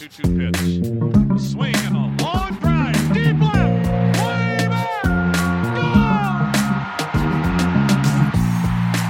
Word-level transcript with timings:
2 0.00 0.08
2 0.08 0.22
pitch. 0.22 0.56
Swing 1.38 1.76
and 1.76 1.94
a 1.94 2.24
long 2.24 2.54
drive. 2.54 3.12
Deep 3.12 3.38
left. 3.38 4.16
Way 4.24 4.66
back. 4.66 5.04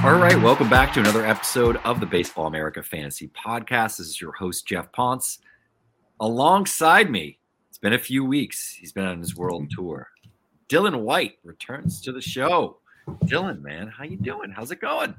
All 0.03 0.19
right, 0.19 0.37
welcome 0.41 0.69
back 0.69 0.91
to 0.95 0.99
another 0.99 1.25
episode 1.25 1.77
of 1.85 2.01
the 2.01 2.05
Baseball 2.05 2.47
America 2.47 2.83
Fantasy 2.83 3.29
Podcast. 3.29 3.99
This 3.99 4.07
is 4.07 4.19
your 4.19 4.33
host, 4.33 4.67
Geoff 4.67 4.91
Pontes. 4.91 5.39
Alongside 6.19 7.09
me, 7.09 7.39
it's 7.69 7.77
been 7.77 7.93
a 7.93 7.97
few 7.97 8.25
weeks. 8.25 8.73
He's 8.73 8.91
been 8.91 9.05
on 9.05 9.19
his 9.19 9.33
world 9.33 9.71
tour. 9.73 10.09
Dylan 10.67 11.03
White 11.03 11.37
returns 11.45 12.01
to 12.01 12.11
the 12.11 12.19
show. 12.19 12.79
Dylan, 13.23 13.61
man, 13.61 13.87
how 13.87 14.03
you 14.03 14.17
doing? 14.17 14.51
How's 14.51 14.71
it 14.71 14.81
going? 14.81 15.15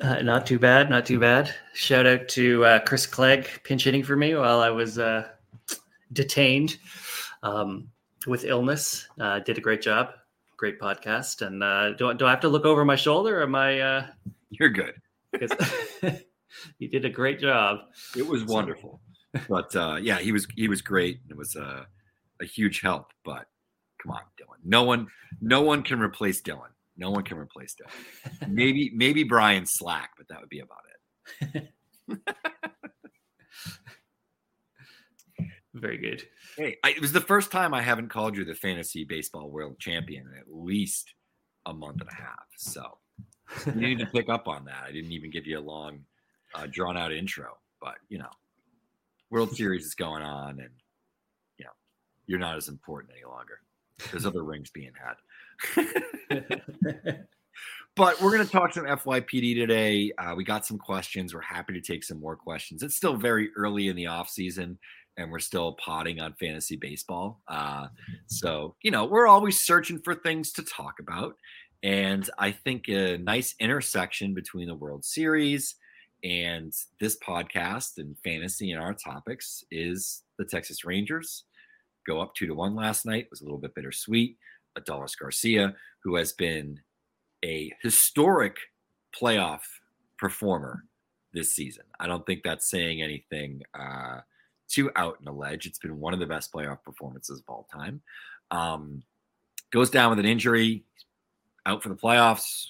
Uh, 0.00 0.20
not 0.20 0.46
too 0.46 0.58
bad, 0.58 0.90
not 0.90 1.06
too 1.06 1.18
bad. 1.18 1.54
Shout 1.72 2.06
out 2.06 2.28
to 2.28 2.64
uh, 2.64 2.78
Chris 2.80 3.06
Clegg 3.06 3.48
pinch 3.64 3.84
hitting 3.84 4.02
for 4.02 4.14
me 4.14 4.34
while 4.34 4.60
I 4.60 4.68
was 4.68 4.98
uh, 4.98 5.26
detained 6.12 6.76
um, 7.42 7.88
with 8.26 8.44
illness. 8.44 9.08
Uh, 9.18 9.38
did 9.40 9.56
a 9.56 9.60
great 9.60 9.80
job, 9.80 10.10
great 10.58 10.78
podcast. 10.78 11.46
And 11.46 11.62
uh, 11.62 11.92
do, 11.92 12.12
do 12.12 12.26
I 12.26 12.30
have 12.30 12.40
to 12.40 12.48
look 12.48 12.66
over 12.66 12.84
my 12.84 12.96
shoulder? 12.96 13.40
Or 13.40 13.44
am 13.44 13.54
I? 13.54 13.80
Uh, 13.80 14.06
You're 14.50 14.68
good. 14.68 14.94
you 16.78 16.88
did 16.88 17.04
a 17.04 17.10
great 17.10 17.40
job. 17.40 17.80
It 18.16 18.26
was 18.26 18.44
wonderful, 18.44 19.00
but 19.48 19.74
uh, 19.76 19.96
yeah, 20.00 20.18
he 20.18 20.32
was 20.32 20.46
he 20.54 20.68
was 20.68 20.82
great. 20.82 21.20
It 21.28 21.36
was 21.36 21.56
uh, 21.56 21.84
a 22.40 22.44
huge 22.44 22.80
help. 22.80 23.12
But 23.24 23.46
come 24.02 24.12
on, 24.12 24.20
Dylan. 24.38 24.60
No 24.64 24.82
one, 24.84 25.08
no 25.40 25.62
one 25.62 25.82
can 25.82 26.00
replace 26.00 26.40
Dylan. 26.42 26.70
No 26.96 27.10
one 27.10 27.24
can 27.24 27.38
replace 27.38 27.74
Dylan. 27.74 28.48
Maybe 28.48 28.90
maybe 28.94 29.22
Brian 29.24 29.66
Slack, 29.66 30.10
but 30.16 30.28
that 30.28 30.40
would 30.40 30.48
be 30.48 30.60
about 30.60 30.78
it. 31.52 31.72
Very 35.74 35.98
good. 35.98 36.22
Hey, 36.56 36.78
I, 36.82 36.90
it 36.90 37.02
was 37.02 37.12
the 37.12 37.20
first 37.20 37.52
time 37.52 37.74
I 37.74 37.82
haven't 37.82 38.08
called 38.08 38.36
you 38.36 38.46
the 38.46 38.54
fantasy 38.54 39.04
baseball 39.04 39.50
world 39.50 39.78
champion 39.78 40.26
in 40.26 40.38
at 40.38 40.46
least 40.48 41.12
a 41.66 41.74
month 41.74 42.00
and 42.00 42.08
a 42.10 42.14
half. 42.14 42.46
So 42.56 42.98
you 43.66 43.72
need 43.74 43.98
to 43.98 44.06
pick 44.14 44.30
up 44.30 44.48
on 44.48 44.64
that. 44.64 44.84
I 44.88 44.92
didn't 44.92 45.12
even 45.12 45.30
give 45.30 45.46
you 45.46 45.58
a 45.58 45.60
long, 45.60 46.00
uh, 46.54 46.66
drawn 46.70 46.96
out 46.96 47.12
intro, 47.12 47.58
but 47.80 47.96
you 48.08 48.18
know, 48.18 48.30
World 49.30 49.54
Series 49.54 49.84
is 49.84 49.94
going 49.94 50.22
on, 50.22 50.60
and 50.60 50.70
you 51.58 51.64
know, 51.66 51.72
you're 52.26 52.38
not 52.38 52.56
as 52.56 52.68
important 52.68 53.12
any 53.12 53.30
longer. 53.30 53.60
There's 54.10 54.26
other 54.26 54.44
rings 54.44 54.70
being 54.70 54.92
had. 54.94 55.14
But 57.96 58.20
we're 58.20 58.32
going 58.32 58.44
to 58.44 58.52
talk 58.52 58.74
some 58.74 58.84
FYPD 58.84 59.54
today. 59.54 60.12
Uh, 60.18 60.34
we 60.36 60.44
got 60.44 60.66
some 60.66 60.78
questions. 60.78 61.34
We're 61.34 61.40
happy 61.40 61.72
to 61.72 61.80
take 61.80 62.04
some 62.04 62.20
more 62.20 62.36
questions. 62.36 62.82
It's 62.82 62.96
still 62.96 63.16
very 63.16 63.50
early 63.56 63.88
in 63.88 63.96
the 63.96 64.06
off 64.06 64.28
season, 64.28 64.78
and 65.16 65.30
we're 65.30 65.38
still 65.38 65.72
potting 65.74 66.20
on 66.20 66.34
fantasy 66.34 66.76
baseball. 66.76 67.40
Uh, 67.48 67.88
so 68.26 68.76
you 68.82 68.90
know, 68.90 69.04
we're 69.04 69.26
always 69.26 69.60
searching 69.60 70.00
for 70.00 70.14
things 70.14 70.52
to 70.52 70.62
talk 70.62 70.94
about. 71.00 71.36
And 71.82 72.28
I 72.38 72.52
think 72.52 72.88
a 72.88 73.18
nice 73.18 73.54
intersection 73.60 74.34
between 74.34 74.66
the 74.66 74.74
World 74.74 75.04
Series 75.04 75.76
and 76.24 76.72
this 77.00 77.16
podcast 77.18 77.98
and 77.98 78.16
fantasy 78.24 78.72
and 78.72 78.82
our 78.82 78.94
topics 78.94 79.62
is 79.70 80.22
the 80.38 80.44
Texas 80.44 80.84
Rangers. 80.84 81.44
Go 82.06 82.20
up 82.20 82.34
two 82.34 82.46
to 82.46 82.54
one 82.54 82.74
last 82.74 83.04
night. 83.04 83.24
It 83.24 83.30
was 83.30 83.40
a 83.40 83.44
little 83.44 83.58
bit 83.58 83.74
bittersweet. 83.74 84.36
Adolis 84.78 85.18
Garcia, 85.18 85.74
who 86.02 86.16
has 86.16 86.32
been 86.32 86.80
a 87.44 87.72
historic 87.82 88.56
playoff 89.18 89.60
performer 90.18 90.84
this 91.32 91.54
season. 91.54 91.84
I 92.00 92.06
don't 92.06 92.24
think 92.26 92.42
that's 92.42 92.70
saying 92.70 93.02
anything 93.02 93.62
uh, 93.78 94.20
too 94.68 94.90
out 94.96 95.16
in 95.18 95.24
the 95.24 95.32
ledge. 95.32 95.66
It's 95.66 95.78
been 95.78 96.00
one 96.00 96.14
of 96.14 96.20
the 96.20 96.26
best 96.26 96.52
playoff 96.52 96.82
performances 96.84 97.40
of 97.40 97.44
all 97.48 97.68
time. 97.72 98.00
Um, 98.50 99.02
goes 99.72 99.90
down 99.90 100.10
with 100.10 100.18
an 100.18 100.26
injury, 100.26 100.84
out 101.66 101.82
for 101.82 101.88
the 101.88 101.96
playoffs, 101.96 102.66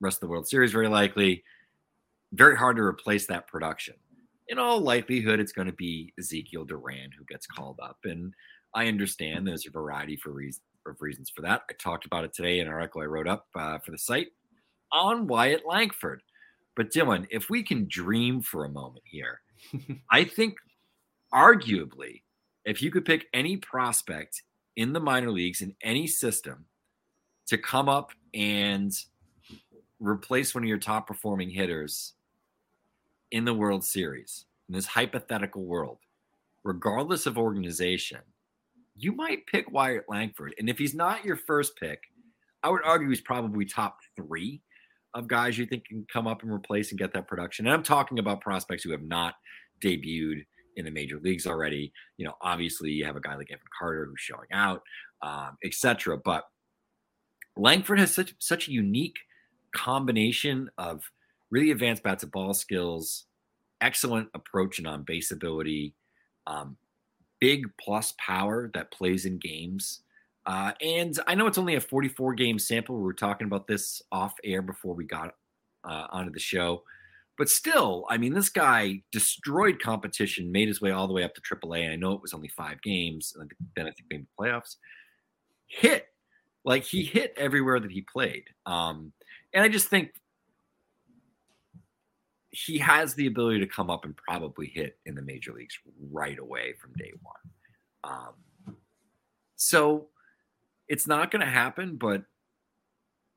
rest 0.00 0.16
of 0.16 0.20
the 0.20 0.28
World 0.28 0.48
Series, 0.48 0.72
very 0.72 0.88
likely. 0.88 1.44
Very 2.32 2.56
hard 2.56 2.76
to 2.76 2.82
replace 2.82 3.26
that 3.26 3.46
production. 3.46 3.94
In 4.48 4.58
all 4.58 4.80
likelihood, 4.80 5.40
it's 5.40 5.52
going 5.52 5.66
to 5.66 5.74
be 5.74 6.12
Ezekiel 6.18 6.64
Duran 6.64 7.10
who 7.16 7.24
gets 7.24 7.46
called 7.46 7.78
up. 7.82 7.98
And 8.04 8.32
I 8.74 8.86
understand 8.86 9.46
there's 9.46 9.66
a 9.66 9.70
variety 9.70 10.16
for 10.16 10.30
reasons 10.30 10.62
of 10.90 11.00
reasons 11.00 11.30
for 11.30 11.42
that. 11.42 11.62
I 11.70 11.74
talked 11.74 12.06
about 12.06 12.24
it 12.24 12.32
today 12.32 12.60
in 12.60 12.66
an 12.66 12.72
article 12.72 13.02
I 13.02 13.06
wrote 13.06 13.28
up 13.28 13.46
uh, 13.54 13.78
for 13.78 13.90
the 13.90 13.98
site 13.98 14.28
on 14.92 15.26
Wyatt 15.26 15.62
Langford. 15.66 16.22
But 16.74 16.92
Dylan, 16.92 17.26
if 17.30 17.48
we 17.48 17.62
can 17.62 17.86
dream 17.88 18.42
for 18.42 18.64
a 18.64 18.70
moment 18.70 19.04
here, 19.04 19.40
I 20.10 20.24
think 20.24 20.56
arguably, 21.32 22.22
if 22.64 22.82
you 22.82 22.90
could 22.90 23.04
pick 23.04 23.26
any 23.32 23.56
prospect 23.56 24.42
in 24.76 24.92
the 24.92 25.00
minor 25.00 25.30
leagues 25.30 25.62
in 25.62 25.74
any 25.82 26.06
system 26.06 26.66
to 27.46 27.56
come 27.56 27.88
up 27.88 28.10
and 28.34 28.92
replace 29.98 30.54
one 30.54 30.64
of 30.64 30.68
your 30.68 30.78
top 30.78 31.06
performing 31.06 31.50
hitters 31.50 32.14
in 33.30 33.44
the 33.44 33.54
World 33.54 33.84
Series, 33.84 34.44
in 34.68 34.74
this 34.74 34.86
hypothetical 34.86 35.64
world, 35.64 35.98
regardless 36.64 37.26
of 37.26 37.38
organization, 37.38 38.20
you 38.96 39.12
might 39.12 39.46
pick 39.46 39.70
Wyatt 39.70 40.04
Langford. 40.08 40.54
And 40.58 40.68
if 40.68 40.78
he's 40.78 40.94
not 40.94 41.24
your 41.24 41.36
first 41.36 41.76
pick, 41.76 42.00
I 42.62 42.70
would 42.70 42.82
argue 42.84 43.08
he's 43.08 43.20
probably 43.20 43.64
top 43.64 43.98
three 44.16 44.62
of 45.14 45.28
guys 45.28 45.56
you 45.56 45.66
think 45.66 45.86
can 45.86 46.06
come 46.12 46.26
up 46.26 46.42
and 46.42 46.52
replace 46.52 46.90
and 46.90 46.98
get 46.98 47.12
that 47.14 47.28
production. 47.28 47.66
And 47.66 47.74
I'm 47.74 47.82
talking 47.82 48.18
about 48.18 48.40
prospects 48.40 48.82
who 48.82 48.90
have 48.90 49.02
not 49.02 49.34
debuted 49.82 50.44
in 50.76 50.84
the 50.84 50.90
major 50.90 51.18
leagues 51.18 51.46
already. 51.46 51.92
You 52.16 52.26
know, 52.26 52.34
obviously 52.40 52.90
you 52.90 53.04
have 53.06 53.16
a 53.16 53.20
guy 53.20 53.34
like 53.34 53.50
Evan 53.50 53.64
Carter 53.78 54.06
who's 54.06 54.20
showing 54.20 54.48
out, 54.52 54.82
um, 55.22 55.56
etc. 55.64 56.18
But 56.22 56.44
Langford 57.56 57.98
has 57.98 58.12
such 58.12 58.34
such 58.38 58.68
a 58.68 58.72
unique 58.72 59.16
combination 59.74 60.70
of 60.78 61.02
really 61.50 61.70
advanced 61.70 62.02
bats 62.02 62.22
to 62.22 62.26
ball 62.26 62.54
skills, 62.54 63.26
excellent 63.80 64.28
approach 64.34 64.78
and 64.78 64.86
on 64.86 65.02
base 65.02 65.30
ability, 65.30 65.94
um, 66.46 66.76
big 67.40 67.66
plus 67.80 68.14
power 68.18 68.70
that 68.74 68.90
plays 68.90 69.24
in 69.24 69.38
games. 69.38 70.00
Uh, 70.46 70.72
and 70.80 71.18
I 71.26 71.34
know 71.34 71.46
it's 71.46 71.58
only 71.58 71.74
a 71.74 71.80
44 71.80 72.34
game 72.34 72.58
sample. 72.58 72.96
We 72.96 73.02
were 73.02 73.12
talking 73.12 73.46
about 73.46 73.66
this 73.66 74.00
off 74.12 74.34
air 74.44 74.62
before 74.62 74.94
we 74.94 75.04
got 75.04 75.34
uh, 75.84 76.06
onto 76.10 76.32
the 76.32 76.40
show. 76.40 76.82
But 77.36 77.48
still, 77.48 78.06
I 78.08 78.16
mean, 78.16 78.32
this 78.32 78.48
guy 78.48 79.02
destroyed 79.12 79.80
competition, 79.80 80.52
made 80.52 80.68
his 80.68 80.80
way 80.80 80.90
all 80.90 81.06
the 81.06 81.12
way 81.12 81.22
up 81.22 81.34
to 81.34 81.40
AAA. 81.40 81.92
I 81.92 81.96
know 81.96 82.12
it 82.12 82.22
was 82.22 82.32
only 82.32 82.48
five 82.48 82.80
games. 82.80 83.34
And 83.38 83.50
then 83.76 83.86
I 83.86 83.90
think 83.90 84.06
maybe 84.10 84.26
playoffs. 84.40 84.76
Hit. 85.66 86.06
Like 86.64 86.84
he 86.84 87.02
hit 87.02 87.34
everywhere 87.36 87.78
that 87.78 87.90
he 87.90 88.06
played. 88.10 88.44
Um, 88.64 89.12
and 89.52 89.62
I 89.62 89.68
just 89.68 89.88
think 89.88 90.10
he 92.64 92.78
has 92.78 93.14
the 93.14 93.26
ability 93.26 93.60
to 93.60 93.66
come 93.66 93.90
up 93.90 94.04
and 94.04 94.16
probably 94.16 94.66
hit 94.66 94.98
in 95.04 95.14
the 95.14 95.22
major 95.22 95.52
leagues 95.52 95.78
right 96.10 96.38
away 96.38 96.72
from 96.80 96.92
day 96.94 97.12
one. 97.22 97.34
Um, 98.04 98.76
so 99.56 100.08
it's 100.88 101.06
not 101.06 101.30
going 101.30 101.44
to 101.44 101.50
happen, 101.50 101.96
but 101.96 102.22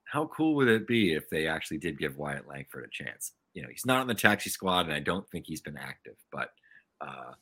how 0.06 0.28
cool 0.28 0.56
would 0.56 0.70
it 0.70 0.88
be 0.88 1.14
if 1.14 1.30
they 1.30 1.48
actually 1.48 1.80
did 1.80 2.00
give 2.00 2.18
Wyatt 2.18 2.48
Langford 2.48 2.86
a 2.86 3.04
chance? 3.04 3.34
You 3.54 3.64
know, 3.64 3.70
he's 3.70 3.86
not 3.86 4.00
on 4.00 4.08
the 4.08 4.14
taxi 4.14 4.50
squad, 4.50 4.86
and 4.86 4.94
I 4.94 5.00
don't 5.00 5.30
think 5.30 5.46
he's 5.46 5.62
been 5.62 5.78
active, 5.78 6.16
but 6.32 6.52
uh, 7.02 7.34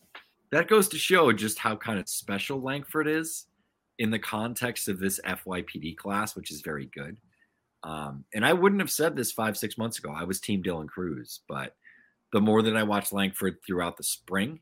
that 0.51 0.67
goes 0.67 0.87
to 0.89 0.97
show 0.97 1.31
just 1.31 1.59
how 1.59 1.75
kind 1.75 1.99
of 1.99 2.09
special 2.09 2.61
Langford 2.61 3.07
is 3.07 3.45
in 3.99 4.09
the 4.09 4.19
context 4.19 4.87
of 4.87 4.99
this 4.99 5.19
FYPD 5.25 5.97
class, 5.97 6.35
which 6.35 6.51
is 6.51 6.61
very 6.61 6.87
good. 6.87 7.17
Um, 7.83 8.25
and 8.33 8.45
I 8.45 8.53
wouldn't 8.53 8.81
have 8.81 8.91
said 8.91 9.15
this 9.15 9.31
five, 9.31 9.57
six 9.57 9.77
months 9.77 9.99
ago. 9.99 10.11
I 10.15 10.23
was 10.23 10.39
Team 10.39 10.63
Dylan 10.63 10.87
Crews, 10.87 11.41
but 11.47 11.75
the 12.33 12.41
more 12.41 12.61
that 12.61 12.75
I 12.75 12.83
watched 12.83 13.13
Langford 13.13 13.57
throughout 13.65 13.97
the 13.97 14.03
spring 14.03 14.59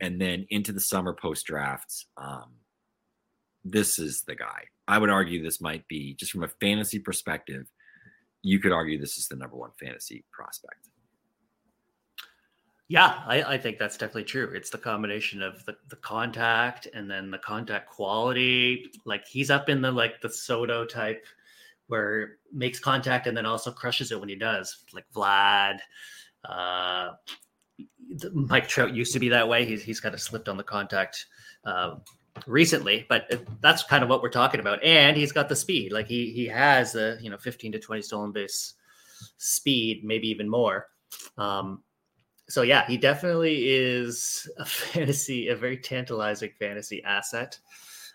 and 0.00 0.20
then 0.20 0.46
into 0.50 0.72
the 0.72 0.80
summer 0.80 1.12
post 1.12 1.46
drafts, 1.46 2.06
um, 2.16 2.52
this 3.64 3.98
is 3.98 4.22
the 4.22 4.34
guy. 4.34 4.64
I 4.88 4.98
would 4.98 5.10
argue 5.10 5.42
this 5.42 5.60
might 5.60 5.86
be 5.88 6.14
just 6.14 6.32
from 6.32 6.44
a 6.44 6.48
fantasy 6.60 6.98
perspective. 6.98 7.66
You 8.42 8.58
could 8.58 8.72
argue 8.72 8.98
this 8.98 9.18
is 9.18 9.28
the 9.28 9.36
number 9.36 9.56
one 9.56 9.70
fantasy 9.78 10.24
prospect. 10.32 10.88
Yeah, 12.88 13.22
I, 13.26 13.42
I, 13.42 13.58
think 13.58 13.78
that's 13.78 13.96
definitely 13.96 14.24
true. 14.24 14.52
It's 14.54 14.68
the 14.68 14.76
combination 14.76 15.40
of 15.40 15.64
the, 15.64 15.76
the 15.88 15.96
contact 15.96 16.88
and 16.92 17.10
then 17.10 17.30
the 17.30 17.38
contact 17.38 17.88
quality. 17.88 18.90
Like 19.06 19.26
he's 19.26 19.50
up 19.50 19.70
in 19.70 19.80
the 19.80 19.90
like 19.90 20.20
the 20.20 20.28
Soto 20.28 20.84
type 20.84 21.24
where 21.88 22.36
makes 22.52 22.78
contact 22.78 23.26
and 23.26 23.36
then 23.36 23.46
also 23.46 23.70
crushes 23.70 24.12
it 24.12 24.20
when 24.20 24.28
he 24.28 24.36
does, 24.36 24.84
like 24.92 25.04
Vlad. 25.14 25.78
Uh, 26.44 27.12
Mike 28.32 28.68
Trout 28.68 28.94
used 28.94 29.12
to 29.12 29.20
be 29.20 29.28
that 29.28 29.48
way. 29.48 29.64
He's 29.64 29.82
he's 29.82 30.00
kind 30.00 30.14
of 30.14 30.20
slipped 30.20 30.48
on 30.48 30.56
the 30.56 30.62
contact 30.62 31.26
uh, 31.64 31.96
recently, 32.46 33.06
but 33.08 33.30
that's 33.60 33.82
kind 33.84 34.02
of 34.02 34.08
what 34.08 34.22
we're 34.22 34.30
talking 34.30 34.60
about. 34.60 34.82
And 34.82 35.16
he's 35.16 35.32
got 35.32 35.48
the 35.48 35.56
speed. 35.56 35.92
Like 35.92 36.06
he 36.06 36.32
he 36.32 36.46
has 36.46 36.92
the 36.92 37.18
you 37.20 37.30
know 37.30 37.38
15 37.38 37.72
to 37.72 37.78
20 37.78 38.02
stolen 38.02 38.32
base 38.32 38.74
speed, 39.38 40.04
maybe 40.04 40.28
even 40.28 40.48
more. 40.48 40.88
Um, 41.38 41.82
so 42.48 42.62
yeah, 42.62 42.86
he 42.86 42.96
definitely 42.96 43.68
is 43.68 44.48
a 44.58 44.64
fantasy, 44.66 45.48
a 45.48 45.56
very 45.56 45.78
tantalizing 45.78 46.50
fantasy 46.58 47.02
asset. 47.02 47.58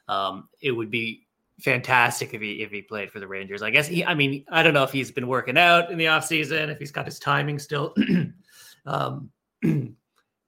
Um, 0.08 0.48
it 0.62 0.72
would 0.72 0.92
be 0.92 1.27
fantastic 1.60 2.34
if 2.34 2.42
he 2.42 2.62
if 2.62 2.72
he 2.72 2.82
played 2.82 3.12
for 3.12 3.20
the 3.20 3.28
Rangers. 3.28 3.62
I 3.62 3.70
guess 3.70 3.88
he 3.88 4.06
I 4.06 4.14
mean, 4.14 4.46
I 4.50 4.64
don't 4.64 4.74
know 4.74 4.84
if 4.84 4.92
he's 4.92 5.12
been 5.12 5.28
working 5.28 5.58
out 5.58 5.92
in 5.92 5.98
the 5.98 6.06
offseason, 6.06 6.70
if 6.70 6.80
he's 6.80 6.92
got 6.92 7.06
his 7.06 7.20
timing 7.20 7.60
still. 7.60 7.94
um, 8.86 9.30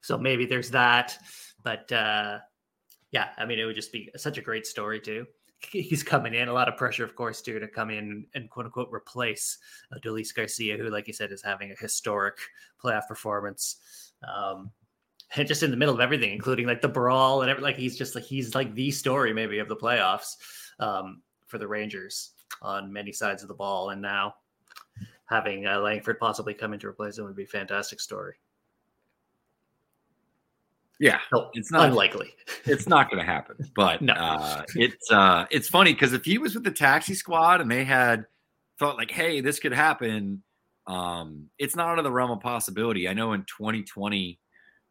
so 0.01 0.17
maybe 0.17 0.45
there's 0.45 0.71
that. 0.71 1.17
But 1.63 1.91
uh 1.91 2.39
yeah, 3.11 3.29
I 3.37 3.45
mean 3.45 3.59
it 3.59 3.65
would 3.65 3.75
just 3.75 3.91
be 3.91 4.09
such 4.15 4.37
a 4.37 4.41
great 4.41 4.67
story 4.67 4.99
too. 4.99 5.25
He's 5.71 6.03
coming 6.03 6.35
in, 6.35 6.47
a 6.47 6.53
lot 6.53 6.69
of 6.69 6.77
pressure, 6.77 7.03
of 7.03 7.17
course, 7.17 7.41
too, 7.41 7.59
to 7.59 7.67
come 7.67 7.89
in 7.89 8.25
and 8.33 8.49
quote 8.49 8.67
unquote 8.67 8.87
replace 8.93 9.57
uh, 9.93 9.99
Dolis 9.99 10.33
Garcia, 10.33 10.77
who, 10.77 10.89
like 10.89 11.05
you 11.05 11.11
said, 11.11 11.33
is 11.33 11.41
having 11.41 11.71
a 11.71 11.75
historic 11.75 12.37
playoff 12.81 13.09
performance. 13.09 13.75
Um, 14.25 14.71
and 15.35 15.47
just 15.47 15.61
in 15.61 15.69
the 15.69 15.75
middle 15.75 15.93
of 15.93 15.99
everything, 15.99 16.31
including 16.31 16.65
like 16.65 16.81
the 16.81 16.87
brawl 16.87 17.41
and 17.41 17.51
everything. 17.51 17.65
Like 17.65 17.77
he's 17.77 17.97
just 17.97 18.15
like 18.15 18.23
he's 18.23 18.55
like 18.55 18.73
the 18.73 18.89
story 18.89 19.33
maybe 19.33 19.59
of 19.59 19.67
the 19.67 19.75
playoffs 19.75 20.35
um, 20.79 21.21
for 21.47 21.57
the 21.57 21.67
Rangers 21.67 22.31
on 22.61 22.91
many 22.91 23.11
sides 23.11 23.41
of 23.41 23.47
the 23.47 23.53
ball. 23.53 23.91
And 23.91 24.01
now 24.01 24.35
having 25.25 25.67
uh, 25.67 25.79
Langford 25.79 26.19
possibly 26.19 26.53
come 26.53 26.73
in 26.73 26.79
to 26.79 26.87
replace 26.87 27.17
him 27.17 27.25
would 27.25 27.35
be 27.35 27.43
a 27.43 27.47
fantastic 27.47 27.99
story. 27.99 28.35
Yeah, 30.99 31.19
no, 31.31 31.49
it's 31.53 31.71
not 31.71 31.89
unlikely. 31.89 32.33
it's 32.65 32.87
not 32.87 33.09
going 33.09 33.25
to 33.25 33.31
happen. 33.31 33.55
But 33.75 34.01
no. 34.01 34.13
uh, 34.13 34.63
it's 34.75 35.09
uh, 35.09 35.45
it's 35.49 35.69
funny 35.69 35.93
because 35.93 36.11
if 36.11 36.25
he 36.25 36.37
was 36.37 36.55
with 36.55 36.65
the 36.65 36.71
taxi 36.71 37.13
squad 37.13 37.61
and 37.61 37.71
they 37.71 37.85
had 37.85 38.25
thought 38.77 38.97
like, 38.97 39.09
"Hey, 39.09 39.39
this 39.39 39.59
could 39.59 39.71
happen," 39.71 40.43
um, 40.87 41.49
it's 41.57 41.75
not 41.75 41.87
out 41.87 41.99
of 41.99 42.03
the 42.03 42.11
realm 42.11 42.31
of 42.31 42.41
possibility. 42.41 43.07
I 43.07 43.13
know 43.13 43.31
in 43.31 43.41
2020 43.43 44.39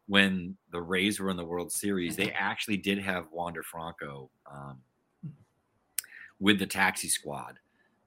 when 0.07 0.57
the 0.73 0.81
Rays 0.81 1.21
were 1.21 1.29
in 1.29 1.37
the 1.37 1.45
World 1.45 1.71
Series, 1.71 2.17
they 2.17 2.31
actually 2.31 2.79
did 2.79 2.99
have 2.99 3.27
Wander 3.31 3.63
Franco 3.63 4.31
um, 4.51 4.79
with 6.41 6.59
the 6.59 6.67
taxi 6.67 7.09
squad 7.09 7.59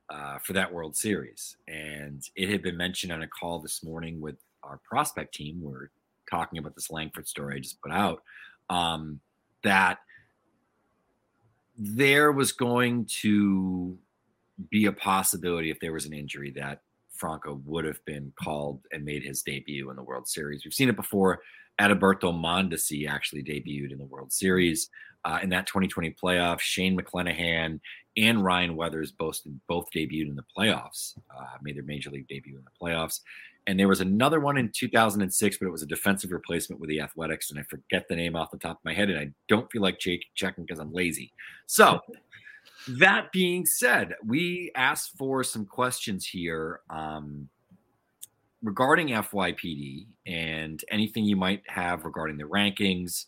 uh, 0.09 0.37
for 0.39 0.53
that 0.53 0.71
World 0.71 0.95
Series. 0.95 1.57
And 1.67 2.23
it 2.35 2.49
had 2.49 2.61
been 2.61 2.77
mentioned 2.77 3.11
on 3.11 3.23
a 3.23 3.27
call 3.27 3.59
this 3.59 3.83
morning 3.83 4.19
with 4.19 4.35
our 4.63 4.79
prospect 4.87 5.33
team. 5.33 5.61
We're 5.61 5.89
talking 6.29 6.59
about 6.59 6.75
this 6.75 6.91
Langford 6.91 7.27
story 7.27 7.55
I 7.55 7.59
just 7.59 7.81
put 7.81 7.91
out 7.91 8.21
um, 8.69 9.19
that 9.63 9.99
there 11.77 12.31
was 12.31 12.51
going 12.51 13.05
to 13.21 13.97
be 14.69 14.85
a 14.85 14.91
possibility 14.91 15.71
if 15.71 15.79
there 15.79 15.93
was 15.93 16.05
an 16.05 16.13
injury 16.13 16.51
that 16.51 16.81
Franco 17.13 17.61
would 17.65 17.85
have 17.85 18.03
been 18.05 18.31
called 18.41 18.81
and 18.91 19.03
made 19.03 19.23
his 19.23 19.41
debut 19.41 19.89
in 19.89 19.95
the 19.95 20.03
World 20.03 20.27
Series. 20.27 20.63
We've 20.63 20.73
seen 20.73 20.89
it 20.89 20.95
before. 20.95 21.41
Adalberto 21.79 22.33
Mondesi 22.33 23.07
actually 23.07 23.43
debuted 23.43 23.91
in 23.91 23.97
the 23.97 24.05
World 24.05 24.31
Series 24.31 24.89
uh, 25.25 25.39
in 25.41 25.49
that 25.49 25.67
2020 25.67 26.15
playoff. 26.21 26.59
Shane 26.59 26.97
McClanahan 26.97 27.79
and 28.17 28.43
Ryan 28.43 28.75
Weathers 28.75 29.11
both 29.11 29.39
both 29.67 29.87
debuted 29.95 30.29
in 30.29 30.35
the 30.35 30.45
playoffs, 30.57 31.17
uh, 31.35 31.57
made 31.61 31.75
their 31.75 31.83
major 31.83 32.09
league 32.09 32.27
debut 32.27 32.57
in 32.57 32.63
the 32.63 32.71
playoffs. 32.81 33.19
And 33.67 33.79
there 33.79 33.87
was 33.87 34.01
another 34.01 34.39
one 34.39 34.57
in 34.57 34.71
2006, 34.73 35.57
but 35.57 35.67
it 35.67 35.71
was 35.71 35.83
a 35.83 35.87
defensive 35.87 36.31
replacement 36.31 36.81
with 36.81 36.89
the 36.89 36.99
Athletics, 36.99 37.51
and 37.51 37.59
I 37.59 37.63
forget 37.63 38.07
the 38.07 38.15
name 38.15 38.35
off 38.35 38.49
the 38.49 38.57
top 38.57 38.77
of 38.77 38.85
my 38.85 38.93
head, 38.93 39.11
and 39.11 39.19
I 39.19 39.31
don't 39.47 39.71
feel 39.71 39.83
like 39.83 39.99
ch- 39.99 40.25
checking 40.35 40.65
because 40.65 40.79
I'm 40.79 40.93
lazy. 40.93 41.31
So. 41.67 41.99
that 42.87 43.31
being 43.31 43.65
said, 43.65 44.15
we 44.25 44.71
asked 44.75 45.11
for 45.17 45.43
some 45.43 45.65
questions 45.65 46.25
here 46.25 46.81
um, 46.89 47.47
regarding 48.63 49.09
FYPD 49.09 50.07
and 50.25 50.83
anything 50.89 51.25
you 51.25 51.35
might 51.35 51.63
have 51.67 52.05
regarding 52.05 52.37
the 52.37 52.43
rankings. 52.43 53.25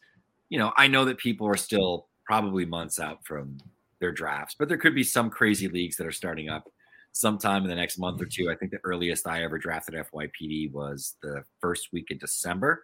You 0.53 0.59
know, 0.59 0.71
I 0.77 0.85
know 0.85 1.03
that 1.05 1.17
people 1.17 1.47
are 1.47 1.57
still 1.57 2.09
probably 2.27 2.63
months 2.63 2.99
out 2.99 3.25
from 3.25 3.57
their 3.99 4.11
drafts, 4.11 4.55
but 4.59 4.67
there 4.67 4.77
could 4.77 4.93
be 4.93 5.03
some 5.03 5.31
crazy 5.31 5.67
leagues 5.67 5.97
that 5.97 6.05
are 6.05 6.11
starting 6.11 6.47
up 6.47 6.71
sometime 7.11 7.63
in 7.63 7.69
the 7.69 7.75
next 7.75 7.97
month 7.97 8.21
or 8.21 8.25
two. 8.25 8.51
I 8.51 8.55
think 8.55 8.69
the 8.69 8.77
earliest 8.83 9.25
I 9.25 9.41
ever 9.41 9.57
drafted 9.57 9.95
FYPD 9.95 10.71
was 10.71 11.15
the 11.23 11.43
first 11.59 11.91
week 11.91 12.11
of 12.11 12.19
December. 12.19 12.83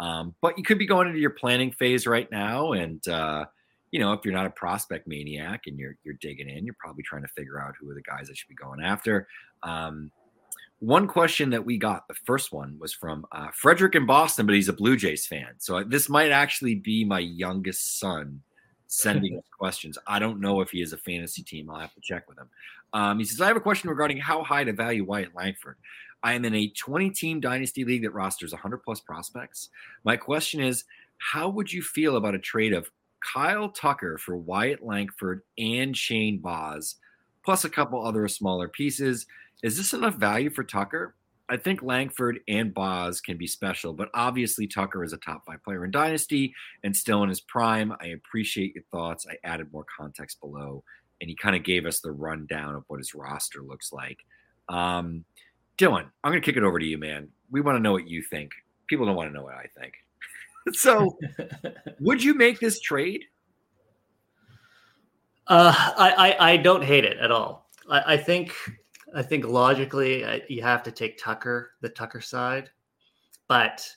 Um, 0.00 0.34
but 0.40 0.58
you 0.58 0.64
could 0.64 0.76
be 0.76 0.86
going 0.86 1.06
into 1.06 1.20
your 1.20 1.30
planning 1.30 1.70
phase 1.70 2.04
right 2.04 2.28
now, 2.32 2.72
and 2.72 3.06
uh, 3.06 3.44
you 3.92 4.00
know, 4.00 4.12
if 4.12 4.24
you're 4.24 4.34
not 4.34 4.46
a 4.46 4.50
prospect 4.50 5.06
maniac 5.06 5.68
and 5.68 5.78
you're 5.78 5.94
you're 6.02 6.18
digging 6.20 6.48
in, 6.48 6.64
you're 6.64 6.74
probably 6.80 7.04
trying 7.04 7.22
to 7.22 7.28
figure 7.28 7.60
out 7.60 7.76
who 7.80 7.88
are 7.88 7.94
the 7.94 8.02
guys 8.02 8.26
that 8.26 8.36
should 8.36 8.48
be 8.48 8.56
going 8.56 8.82
after. 8.82 9.28
Um, 9.62 10.10
one 10.80 11.06
question 11.06 11.50
that 11.50 11.64
we 11.64 11.78
got, 11.78 12.06
the 12.08 12.14
first 12.14 12.52
one 12.52 12.76
was 12.78 12.92
from 12.92 13.26
uh, 13.32 13.48
Frederick 13.52 13.94
in 13.94 14.06
Boston, 14.06 14.46
but 14.46 14.54
he's 14.54 14.68
a 14.68 14.72
Blue 14.72 14.96
Jays 14.96 15.26
fan. 15.26 15.54
So 15.58 15.82
this 15.82 16.08
might 16.08 16.30
actually 16.30 16.74
be 16.74 17.04
my 17.04 17.20
youngest 17.20 17.98
son 17.98 18.42
sending 18.86 19.38
us 19.38 19.44
questions. 19.58 19.98
I 20.06 20.18
don't 20.18 20.40
know 20.40 20.60
if 20.60 20.70
he 20.70 20.82
is 20.82 20.92
a 20.92 20.98
fantasy 20.98 21.42
team. 21.42 21.70
I'll 21.70 21.80
have 21.80 21.94
to 21.94 22.00
check 22.00 22.28
with 22.28 22.38
him. 22.38 22.48
Um, 22.92 23.18
he 23.18 23.24
says, 23.24 23.40
I 23.40 23.46
have 23.48 23.56
a 23.56 23.60
question 23.60 23.90
regarding 23.90 24.18
how 24.18 24.42
high 24.42 24.64
to 24.64 24.72
value 24.72 25.04
Wyatt 25.04 25.34
Langford. 25.34 25.76
I 26.22 26.34
am 26.34 26.44
in 26.44 26.54
a 26.54 26.68
20 26.68 27.10
team 27.10 27.40
dynasty 27.40 27.84
league 27.84 28.02
that 28.02 28.14
rosters 28.14 28.52
100 28.52 28.78
plus 28.78 29.00
prospects. 29.00 29.68
My 30.04 30.16
question 30.16 30.60
is, 30.60 30.84
how 31.18 31.48
would 31.48 31.72
you 31.72 31.82
feel 31.82 32.16
about 32.16 32.34
a 32.34 32.38
trade 32.38 32.72
of 32.72 32.90
Kyle 33.20 33.68
Tucker 33.68 34.18
for 34.18 34.36
Wyatt 34.36 34.84
Langford 34.84 35.42
and 35.58 35.96
Shane 35.96 36.38
Baz, 36.38 36.96
plus 37.44 37.64
a 37.64 37.70
couple 37.70 38.04
other 38.04 38.26
smaller 38.28 38.68
pieces? 38.68 39.26
Is 39.62 39.76
this 39.76 39.92
enough 39.92 40.14
value 40.16 40.50
for 40.50 40.64
Tucker? 40.64 41.14
I 41.48 41.58
think 41.58 41.82
Langford 41.82 42.40
and 42.48 42.72
Baz 42.72 43.20
can 43.20 43.36
be 43.36 43.46
special, 43.46 43.92
but 43.92 44.08
obviously 44.14 44.66
Tucker 44.66 45.04
is 45.04 45.12
a 45.12 45.18
top 45.18 45.44
five 45.46 45.62
player 45.62 45.84
in 45.84 45.90
Dynasty 45.90 46.54
and 46.82 46.96
still 46.96 47.22
in 47.22 47.28
his 47.28 47.40
prime. 47.40 47.92
I 48.00 48.08
appreciate 48.08 48.74
your 48.74 48.84
thoughts. 48.90 49.26
I 49.28 49.36
added 49.44 49.72
more 49.72 49.84
context 49.96 50.40
below, 50.40 50.82
and 51.20 51.28
he 51.28 51.36
kind 51.36 51.54
of 51.54 51.62
gave 51.62 51.84
us 51.84 52.00
the 52.00 52.12
rundown 52.12 52.74
of 52.74 52.84
what 52.88 52.98
his 52.98 53.14
roster 53.14 53.62
looks 53.62 53.92
like. 53.92 54.18
Um, 54.70 55.24
Dylan, 55.76 56.08
I'm 56.22 56.32
going 56.32 56.40
to 56.40 56.44
kick 56.44 56.56
it 56.56 56.62
over 56.62 56.78
to 56.78 56.86
you, 56.86 56.96
man. 56.96 57.28
We 57.50 57.60
want 57.60 57.76
to 57.76 57.82
know 57.82 57.92
what 57.92 58.08
you 58.08 58.22
think. 58.22 58.52
People 58.86 59.04
don't 59.04 59.16
want 59.16 59.30
to 59.30 59.34
know 59.34 59.44
what 59.44 59.54
I 59.54 59.68
think. 59.78 59.94
so, 60.72 61.18
would 62.00 62.22
you 62.22 62.34
make 62.34 62.58
this 62.58 62.80
trade? 62.80 63.22
Uh, 65.46 65.74
I, 65.76 66.10
I, 66.38 66.52
I 66.52 66.56
don't 66.56 66.82
hate 66.82 67.04
it 67.04 67.18
at 67.18 67.30
all. 67.30 67.70
I, 67.90 68.14
I 68.14 68.16
think 68.16 68.54
I 69.14 69.22
think 69.22 69.46
logically 69.46 70.24
uh, 70.24 70.40
you 70.48 70.62
have 70.62 70.82
to 70.84 70.90
take 70.90 71.18
Tucker, 71.18 71.72
the 71.80 71.88
Tucker 71.88 72.20
side, 72.20 72.70
but 73.46 73.88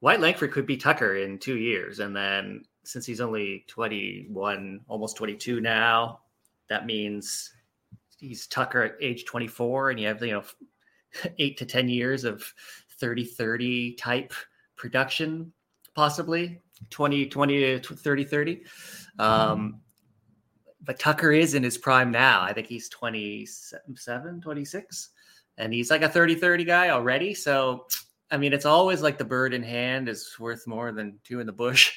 Wyatt 0.00 0.20
Langford 0.20 0.52
could 0.52 0.66
be 0.66 0.76
Tucker 0.76 1.16
in 1.16 1.38
two 1.38 1.56
years, 1.56 1.98
and 1.98 2.14
then 2.14 2.64
since 2.84 3.04
he's 3.04 3.20
only 3.20 3.64
21, 3.66 4.80
almost 4.86 5.16
22 5.16 5.60
now, 5.60 6.20
that 6.68 6.86
means 6.86 7.52
he's 8.18 8.46
Tucker 8.46 8.82
at 8.82 8.94
age 9.00 9.24
24, 9.24 9.90
and 9.90 10.00
you 10.00 10.06
have 10.06 10.22
you 10.22 10.32
know 10.32 10.44
eight 11.38 11.56
to 11.58 11.66
10 11.66 11.88
years 11.88 12.24
of 12.24 12.42
30 12.98 13.24
30 13.24 13.92
type 13.94 14.32
production, 14.76 15.52
possibly 15.94 16.60
20 16.90 17.26
20 17.26 17.80
to 17.80 17.94
30 17.94 18.24
30. 18.24 18.62
Um, 19.18 19.80
but 20.86 21.00
Tucker 21.00 21.32
is 21.32 21.54
in 21.54 21.62
his 21.62 21.76
prime 21.76 22.10
now. 22.10 22.40
I 22.42 22.52
think 22.52 22.68
he's 22.68 22.88
27, 22.88 24.40
26, 24.40 25.10
and 25.58 25.74
he's 25.74 25.90
like 25.90 26.02
a 26.02 26.08
30 26.08 26.36
30 26.36 26.64
guy 26.64 26.90
already. 26.90 27.34
So, 27.34 27.86
I 28.30 28.36
mean, 28.36 28.52
it's 28.52 28.64
always 28.64 29.02
like 29.02 29.18
the 29.18 29.24
bird 29.24 29.52
in 29.52 29.62
hand 29.62 30.08
is 30.08 30.36
worth 30.38 30.66
more 30.66 30.92
than 30.92 31.18
two 31.24 31.40
in 31.40 31.46
the 31.46 31.52
bush. 31.52 31.92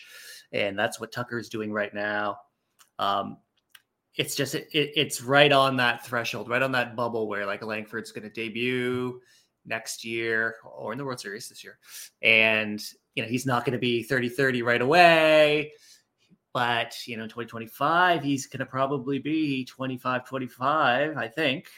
And 0.51 0.77
that's 0.77 0.99
what 0.99 1.11
Tucker 1.11 1.37
is 1.37 1.47
doing 1.47 1.71
right 1.71 1.93
now. 1.93 2.37
Um, 2.97 3.37
it's 4.15 4.35
just, 4.35 4.55
it, 4.55 4.67
it's 4.73 5.21
right 5.21 5.51
on 5.51 5.77
that 5.77 6.03
threshold, 6.03 6.49
right 6.49 6.63
on 6.63 6.71
that 6.71 6.95
bubble 6.95 7.27
where 7.27 7.45
like 7.45 7.61
Langford's 7.61 8.11
going 8.11 8.23
to 8.23 8.31
debut 8.31 9.21
next 9.63 10.03
year 10.03 10.55
or 10.65 10.91
in 10.91 10.97
the 10.97 11.05
World 11.05 11.19
Series 11.19 11.47
this 11.47 11.63
year. 11.63 11.77
And, 12.23 12.83
you 13.13 13.21
know, 13.21 13.29
he's 13.29 13.45
not 13.45 13.63
going 13.63 13.73
to 13.73 13.79
be 13.79 14.01
30 14.01 14.29
30 14.29 14.63
right 14.63 14.81
away 14.81 15.73
but, 16.53 16.95
you 17.05 17.17
know, 17.17 17.23
2025, 17.23 18.23
he's 18.23 18.47
going 18.47 18.59
to 18.59 18.65
probably 18.65 19.19
be 19.19 19.65
25 19.65 20.25
25, 20.25 21.17
I 21.17 21.27
think, 21.27 21.69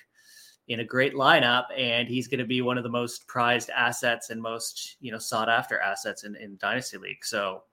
in 0.67 0.79
a 0.79 0.85
great 0.85 1.13
lineup. 1.13 1.65
And 1.77 2.07
he's 2.07 2.27
going 2.27 2.39
to 2.39 2.45
be 2.45 2.61
one 2.61 2.77
of 2.77 2.83
the 2.83 2.89
most 2.89 3.27
prized 3.27 3.69
assets 3.69 4.29
and 4.29 4.41
most, 4.41 4.97
you 5.01 5.11
know, 5.11 5.17
sought 5.17 5.49
after 5.49 5.79
assets 5.79 6.23
in, 6.23 6.35
in 6.35 6.57
Dynasty 6.57 6.97
League. 6.97 7.25
So 7.25 7.63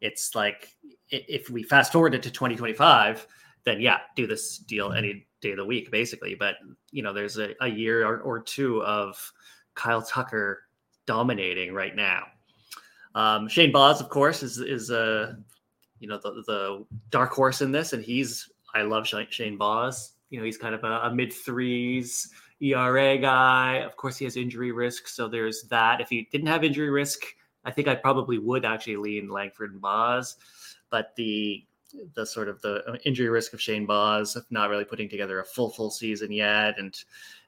it's 0.00 0.34
like 0.34 0.74
if 1.10 1.50
we 1.50 1.62
fast 1.62 1.92
forward 1.92 2.14
it 2.14 2.22
to 2.22 2.30
2025, 2.30 3.26
then 3.64 3.80
yeah, 3.80 3.98
do 4.16 4.26
this 4.26 4.58
deal 4.58 4.92
any 4.92 5.26
day 5.40 5.52
of 5.52 5.58
the 5.58 5.64
week, 5.64 5.90
basically. 5.90 6.34
But, 6.34 6.56
you 6.90 7.02
know, 7.02 7.12
there's 7.12 7.38
a, 7.38 7.54
a 7.60 7.68
year 7.68 8.06
or, 8.06 8.20
or 8.20 8.40
two 8.40 8.82
of 8.82 9.32
Kyle 9.74 10.02
Tucker 10.02 10.62
dominating 11.06 11.74
right 11.74 11.94
now. 11.94 12.24
Um, 13.14 13.48
Shane 13.48 13.72
Baz, 13.72 14.00
of 14.00 14.08
course, 14.08 14.42
is 14.42 14.58
is 14.58 14.90
a 14.90 15.36
you 16.02 16.08
know 16.08 16.18
the 16.18 16.42
the 16.46 16.84
dark 17.10 17.30
horse 17.30 17.62
in 17.62 17.70
this, 17.70 17.92
and 17.92 18.04
he's 18.04 18.50
I 18.74 18.82
love 18.82 19.06
Shane 19.06 19.56
Baz. 19.56 20.12
You 20.30 20.38
know, 20.38 20.44
he's 20.44 20.58
kind 20.58 20.74
of 20.74 20.82
a, 20.82 21.02
a 21.04 21.14
mid 21.14 21.32
threes 21.32 22.28
ERA 22.60 23.18
guy. 23.18 23.76
Of 23.76 23.96
course, 23.96 24.16
he 24.16 24.24
has 24.24 24.36
injury 24.36 24.72
risk, 24.72 25.06
so 25.06 25.28
there's 25.28 25.62
that. 25.70 26.00
If 26.00 26.08
he 26.08 26.28
didn't 26.32 26.48
have 26.48 26.64
injury 26.64 26.90
risk, 26.90 27.22
I 27.64 27.70
think 27.70 27.86
I 27.86 27.94
probably 27.94 28.38
would 28.38 28.64
actually 28.64 28.96
lean 28.96 29.28
Langford 29.28 29.72
and 29.72 29.80
Baz, 29.80 30.36
but 30.90 31.14
the 31.16 31.64
the 32.14 32.26
sort 32.26 32.48
of 32.48 32.60
the 32.62 32.98
injury 33.04 33.28
risk 33.28 33.52
of 33.52 33.60
Shane 33.60 33.86
Baz 33.86 34.36
not 34.50 34.70
really 34.70 34.84
putting 34.84 35.08
together 35.08 35.40
a 35.40 35.44
full 35.44 35.70
full 35.70 35.90
season 35.90 36.32
yet 36.32 36.78
and 36.78 36.98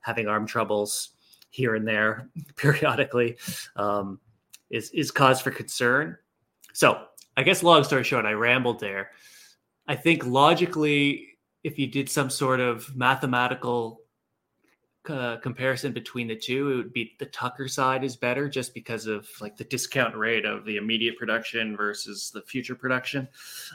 having 0.02 0.28
arm 0.28 0.46
troubles 0.46 1.11
here 1.50 1.75
and 1.75 1.88
there 1.88 2.28
periodically 2.56 3.37
um, 3.75 4.20
is 4.70 4.90
is 4.90 5.11
cause 5.11 5.40
for 5.40 5.50
concern. 5.50 6.16
So 6.73 7.06
I 7.36 7.42
guess 7.42 7.62
long 7.62 7.84
story 7.84 8.04
short, 8.04 8.26
I 8.26 8.32
rambled 8.32 8.80
there. 8.80 9.10
I 9.86 9.96
think 9.96 10.24
logically, 10.24 11.36
if 11.62 11.78
you 11.78 11.86
did 11.86 12.08
some 12.08 12.30
sort 12.30 12.60
of 12.60 12.94
mathematical 12.96 14.00
uh, 15.08 15.36
comparison 15.38 15.92
between 15.92 16.28
the 16.28 16.36
two, 16.36 16.70
it 16.70 16.76
would 16.76 16.92
be 16.92 17.12
the 17.18 17.26
Tucker 17.26 17.68
side 17.68 18.04
is 18.04 18.16
better 18.16 18.48
just 18.48 18.72
because 18.72 19.06
of 19.06 19.28
like 19.40 19.56
the 19.56 19.64
discount 19.64 20.16
rate 20.16 20.44
of 20.44 20.64
the 20.64 20.76
immediate 20.76 21.18
production 21.18 21.76
versus 21.76 22.30
the 22.32 22.42
future 22.42 22.74
production. 22.74 23.28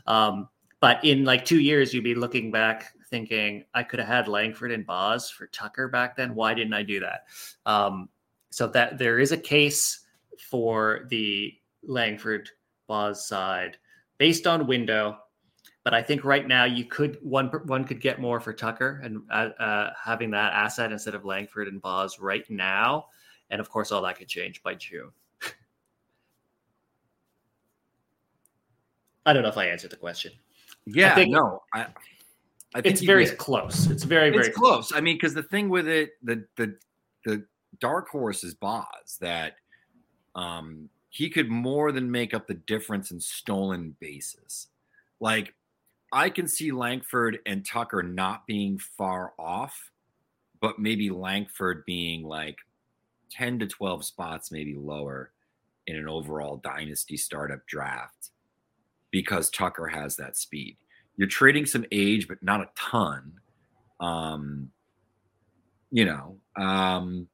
Um, 0.07 0.49
but 0.79 1.03
in 1.03 1.25
like 1.25 1.45
two 1.45 1.59
years, 1.59 1.93
you'd 1.93 2.03
be 2.03 2.15
looking 2.15 2.51
back 2.51 2.93
thinking, 3.09 3.65
I 3.73 3.83
could 3.83 3.99
have 3.99 4.07
had 4.07 4.27
Langford 4.27 4.71
and 4.71 4.85
Baz 4.85 5.29
for 5.29 5.47
Tucker 5.47 5.87
back 5.87 6.15
then. 6.15 6.35
Why 6.35 6.53
didn't 6.53 6.73
I 6.73 6.83
do 6.83 6.99
that? 7.01 7.25
Um, 7.65 8.09
so 8.51 8.67
that 8.67 8.97
there 8.97 9.19
is 9.19 9.31
a 9.31 9.37
case 9.37 10.05
for 10.49 11.05
the 11.09 11.53
Langford 11.83 12.49
Baz 12.89 13.25
side 13.25 13.77
based 14.17 14.45
on 14.45 14.67
window. 14.67 15.17
But 15.85 15.93
I 15.93 16.03
think 16.03 16.25
right 16.25 16.45
now 16.45 16.65
you 16.65 16.83
could 16.83 17.17
one 17.21 17.47
one 17.65 17.85
could 17.85 18.01
get 18.01 18.19
more 18.19 18.41
for 18.41 18.51
Tucker 18.51 18.99
and 19.01 19.21
uh, 19.31 19.49
uh, 19.59 19.93
having 20.03 20.29
that 20.31 20.51
asset 20.51 20.91
instead 20.91 21.15
of 21.15 21.23
Langford 21.23 21.69
and 21.69 21.81
Baz 21.81 22.19
right 22.19 22.43
now, 22.49 23.05
and 23.49 23.61
of 23.61 23.69
course 23.69 23.93
all 23.93 24.01
that 24.01 24.17
could 24.17 24.27
change 24.27 24.61
by 24.61 24.75
June. 24.75 25.09
I 29.25 29.31
don't 29.33 29.43
know 29.43 29.49
if 29.49 29.57
I 29.57 29.65
answered 29.67 29.91
the 29.91 29.95
question. 29.95 30.33
Yeah, 30.85 31.13
I 31.13 31.15
think- 31.15 31.31
no, 31.31 31.63
I, 31.73 31.87
I 32.75 32.81
think 32.81 32.93
It's 32.93 33.01
very 33.01 33.25
did. 33.25 33.37
close. 33.37 33.87
It's 33.87 34.03
very 34.03 34.29
very 34.31 34.47
it's 34.47 34.57
close. 34.57 34.91
I 34.93 35.01
mean, 35.01 35.15
because 35.15 35.33
the 35.33 35.43
thing 35.43 35.69
with 35.69 35.87
it, 35.87 36.11
the 36.23 36.45
the 36.57 36.75
the 37.25 37.45
dark 37.79 38.09
horse 38.09 38.43
is 38.43 38.53
Baz 38.53 39.17
that 39.21 39.53
um 40.35 40.89
he 41.09 41.29
could 41.29 41.49
more 41.49 41.91
than 41.91 42.11
make 42.11 42.33
up 42.33 42.47
the 42.47 42.53
difference 42.53 43.11
in 43.11 43.19
stolen 43.19 43.95
bases. 43.99 44.67
Like 45.19 45.53
I 46.11 46.29
can 46.29 46.47
see 46.47 46.71
Langford 46.71 47.39
and 47.45 47.65
Tucker 47.65 48.03
not 48.03 48.47
being 48.47 48.77
far 48.77 49.33
off, 49.37 49.91
but 50.61 50.79
maybe 50.79 51.09
Langford 51.09 51.83
being 51.85 52.23
like 52.23 52.57
10 53.31 53.59
to 53.59 53.67
12 53.67 54.05
spots, 54.05 54.51
maybe 54.51 54.75
lower 54.75 55.31
in 55.87 55.95
an 55.95 56.07
overall 56.07 56.57
dynasty 56.57 57.17
startup 57.17 57.65
draft 57.65 58.29
because 59.11 59.49
Tucker 59.49 59.87
has 59.87 60.15
that 60.17 60.37
speed. 60.37 60.77
You're 61.17 61.27
trading 61.27 61.65
some 61.65 61.85
age, 61.91 62.27
but 62.27 62.41
not 62.43 62.61
a 62.61 62.69
ton. 62.75 63.33
Um, 63.99 64.71
you 65.91 66.05
know, 66.05 66.37
um, 66.55 67.27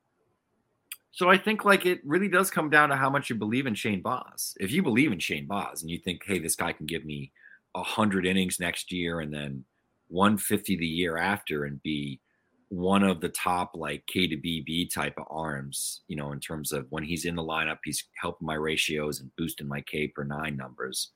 so 1.15 1.29
I 1.29 1.37
think 1.37 1.63
like 1.63 1.85
it 1.85 2.01
really 2.03 2.27
does 2.27 2.51
come 2.51 2.69
down 2.69 2.89
to 2.89 2.97
how 2.97 3.09
much 3.09 3.29
you 3.29 3.37
believe 3.37 3.67
in 3.67 3.73
Shane 3.73 4.01
Baz. 4.01 4.53
If 4.59 4.69
you 4.71 4.83
believe 4.83 5.13
in 5.13 5.19
Shane 5.19 5.47
Baz 5.47 5.81
and 5.81 5.89
you 5.89 5.97
think, 5.97 6.21
hey, 6.25 6.39
this 6.39 6.57
guy 6.57 6.73
can 6.73 6.85
give 6.85 7.05
me 7.05 7.31
hundred 7.73 8.25
innings 8.25 8.59
next 8.59 8.91
year 8.91 9.21
and 9.21 9.33
then 9.33 9.63
150 10.09 10.75
the 10.75 10.85
year 10.85 11.17
after 11.17 11.63
and 11.63 11.81
be 11.83 12.19
one 12.67 13.01
of 13.01 13.21
the 13.21 13.29
top 13.29 13.71
like 13.75 14.05
K 14.07 14.27
to 14.27 14.35
BB 14.35 14.93
type 14.93 15.13
of 15.17 15.25
arms, 15.29 16.01
you 16.09 16.17
know, 16.17 16.33
in 16.33 16.41
terms 16.41 16.73
of 16.73 16.85
when 16.89 17.05
he's 17.05 17.23
in 17.23 17.37
the 17.37 17.43
lineup, 17.43 17.77
he's 17.85 18.03
helping 18.21 18.45
my 18.45 18.55
ratios 18.55 19.21
and 19.21 19.33
boosting 19.37 19.69
my 19.69 19.79
K 19.79 20.09
per 20.09 20.25
nine 20.25 20.57
numbers. 20.57 21.11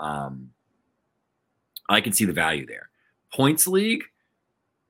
Um, 0.00 0.50
I 1.88 2.00
can 2.00 2.12
see 2.12 2.24
the 2.24 2.32
value 2.32 2.66
there. 2.66 2.88
Points 3.32 3.68
league, 3.68 4.02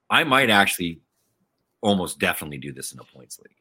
I 0.09 0.25
might 0.25 0.49
actually 0.49 1.03
almost 1.83 2.19
definitely 2.19 2.57
do 2.57 2.73
this 2.73 2.93
in 2.93 2.99
a 2.99 3.05
points 3.05 3.39
league. 3.39 3.59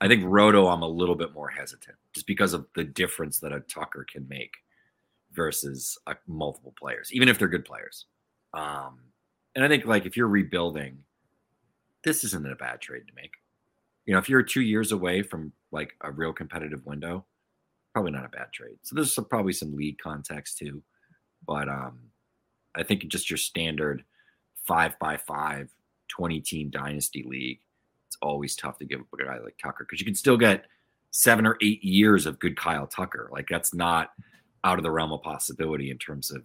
I 0.00 0.08
think 0.08 0.24
Roto, 0.24 0.68
I'm 0.68 0.82
a 0.82 0.88
little 0.88 1.14
bit 1.14 1.34
more 1.34 1.48
hesitant 1.48 1.96
just 2.14 2.26
because 2.26 2.54
of 2.54 2.66
the 2.74 2.84
difference 2.84 3.38
that 3.40 3.52
a 3.52 3.60
Tucker 3.60 4.06
can 4.10 4.26
make 4.28 4.54
versus 5.32 5.98
uh, 6.06 6.14
multiple 6.26 6.74
players, 6.78 7.12
even 7.12 7.28
if 7.28 7.38
they're 7.38 7.48
good 7.48 7.64
players. 7.64 8.06
Um, 8.54 8.98
and 9.54 9.64
I 9.64 9.68
think 9.68 9.84
like 9.84 10.06
if 10.06 10.16
you're 10.16 10.28
rebuilding, 10.28 10.98
this 12.04 12.24
isn't 12.24 12.50
a 12.50 12.56
bad 12.56 12.80
trade 12.80 13.06
to 13.08 13.14
make. 13.14 13.32
You 14.06 14.14
know, 14.14 14.18
if 14.18 14.28
you're 14.28 14.42
two 14.42 14.62
years 14.62 14.92
away 14.92 15.22
from 15.22 15.52
like 15.70 15.94
a 16.00 16.10
real 16.10 16.32
competitive 16.32 16.84
window, 16.86 17.26
probably 17.92 18.12
not 18.12 18.24
a 18.24 18.28
bad 18.28 18.52
trade. 18.52 18.78
So 18.82 18.94
there's 18.94 19.14
some, 19.14 19.26
probably 19.26 19.52
some 19.52 19.76
league 19.76 19.98
context 19.98 20.58
too, 20.58 20.82
but 21.46 21.68
um, 21.68 21.98
I 22.74 22.82
think 22.82 23.06
just 23.08 23.30
your 23.30 23.36
standard 23.36 24.04
five 24.64 24.98
by 24.98 25.16
five 25.16 25.70
20 26.08 26.40
team 26.40 26.70
dynasty 26.70 27.24
league, 27.26 27.60
it's 28.10 28.16
always 28.22 28.56
tough 28.56 28.76
to 28.78 28.84
give 28.84 28.98
up 28.98 29.06
a 29.14 29.24
guy 29.24 29.38
like 29.38 29.56
Tucker 29.62 29.84
because 29.88 30.00
you 30.00 30.04
can 30.04 30.16
still 30.16 30.36
get 30.36 30.64
seven 31.12 31.46
or 31.46 31.56
eight 31.62 31.80
years 31.84 32.26
of 32.26 32.40
good 32.40 32.56
Kyle 32.56 32.88
Tucker. 32.88 33.28
Like 33.30 33.46
that's 33.48 33.72
not 33.72 34.10
out 34.64 34.78
of 34.78 34.82
the 34.82 34.90
realm 34.90 35.12
of 35.12 35.22
possibility 35.22 35.92
in 35.92 35.98
terms 35.98 36.32
of 36.32 36.42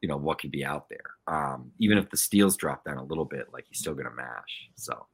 you 0.00 0.08
know 0.08 0.16
what 0.16 0.40
could 0.40 0.50
be 0.50 0.64
out 0.64 0.88
there. 0.88 1.10
Um, 1.26 1.72
even 1.78 1.98
if 1.98 2.08
the 2.08 2.16
steals 2.16 2.56
drop 2.56 2.86
down 2.86 2.96
a 2.96 3.04
little 3.04 3.26
bit, 3.26 3.48
like 3.52 3.66
he's 3.68 3.80
still 3.80 3.92
gonna 3.94 4.14
mash. 4.16 4.70
So 4.76 5.06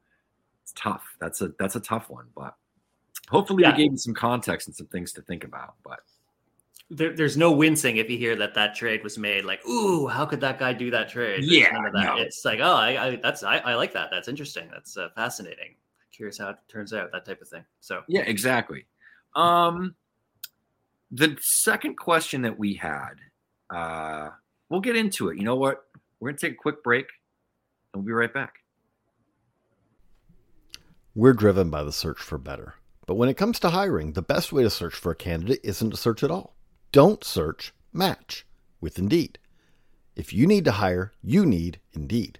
it's 0.63 0.71
tough. 0.77 1.03
That's 1.19 1.41
a 1.41 1.51
that's 1.59 1.75
a 1.75 1.81
tough 1.81 2.09
one, 2.09 2.27
but 2.33 2.55
hopefully 3.27 3.63
Yeah. 3.63 3.71
we 3.71 3.83
gave 3.83 3.91
you 3.91 3.97
some 3.97 4.13
context 4.13 4.69
and 4.69 4.75
some 4.77 4.87
things 4.87 5.11
to 5.13 5.21
think 5.23 5.43
about. 5.43 5.73
But 5.83 5.99
there, 6.89 7.15
there's 7.15 7.37
no 7.37 7.51
wincing 7.51 7.97
if 7.97 8.09
you 8.09 8.17
hear 8.17 8.35
that 8.35 8.55
that 8.55 8.75
trade 8.75 9.03
was 9.03 9.17
made. 9.17 9.45
Like, 9.45 9.65
ooh, 9.67 10.07
how 10.07 10.25
could 10.25 10.41
that 10.41 10.57
guy 10.57 10.73
do 10.73 10.89
that 10.91 11.09
trade? 11.09 11.43
There's 11.43 11.51
Yeah, 11.51 11.71
none 11.71 11.85
of 11.85 11.93
that. 11.93 12.03
no. 12.03 12.17
It's 12.17 12.43
like, 12.43 12.59
oh, 12.61 12.73
I, 12.75 13.07
I 13.07 13.15
that's 13.17 13.43
I, 13.43 13.57
I 13.57 13.75
like 13.75 13.93
that. 13.93 14.09
That's 14.11 14.27
interesting. 14.27 14.67
That's 14.71 14.97
uh, 14.97 15.09
fascinating. 15.15 15.75
Curious 16.11 16.37
how 16.37 16.49
it 16.49 16.57
turns 16.67 16.93
out. 16.93 17.11
That 17.11 17.25
type 17.25 17.41
of 17.41 17.47
thing. 17.47 17.63
So 17.79 18.01
Yeah, 18.07 18.21
exactly. 18.21 18.85
Um, 19.35 19.95
the 21.11 21.37
second 21.41 21.95
question 21.95 22.41
that 22.41 22.57
we 22.57 22.73
had, 22.73 23.15
uh, 23.69 24.29
we'll 24.69 24.81
get 24.81 24.95
into 24.95 25.29
it. 25.29 25.37
You 25.37 25.43
know 25.43 25.55
what? 25.55 25.85
We're 26.19 26.31
gonna 26.31 26.39
take 26.39 26.53
a 26.53 26.55
quick 26.55 26.83
break, 26.83 27.07
and 27.93 28.03
we'll 28.03 28.07
be 28.07 28.13
right 28.13 28.33
back. 28.33 28.55
We're 31.15 31.33
driven 31.33 31.69
by 31.69 31.83
the 31.83 31.91
search 31.91 32.19
for 32.19 32.37
better. 32.37 32.75
But 33.05 33.15
when 33.15 33.29
it 33.29 33.37
comes 33.37 33.59
to 33.59 33.69
hiring, 33.69 34.13
the 34.13 34.21
best 34.21 34.51
way 34.51 34.63
to 34.63 34.69
search 34.69 34.93
for 34.93 35.11
a 35.11 35.15
candidate 35.15 35.59
isn't 35.63 35.89
to 35.91 35.97
search 35.97 36.23
at 36.23 36.31
all. 36.31 36.55
Don't 36.91 37.23
search, 37.23 37.71
match 37.93 38.47
with 38.81 38.97
Indeed. 38.97 39.37
If 40.15 40.33
you 40.33 40.47
need 40.47 40.65
to 40.65 40.71
hire, 40.71 41.13
you 41.21 41.45
need 41.45 41.79
Indeed. 41.93 42.39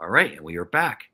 All 0.00 0.08
right, 0.08 0.32
and 0.32 0.40
we 0.40 0.56
are 0.56 0.64
back. 0.64 1.10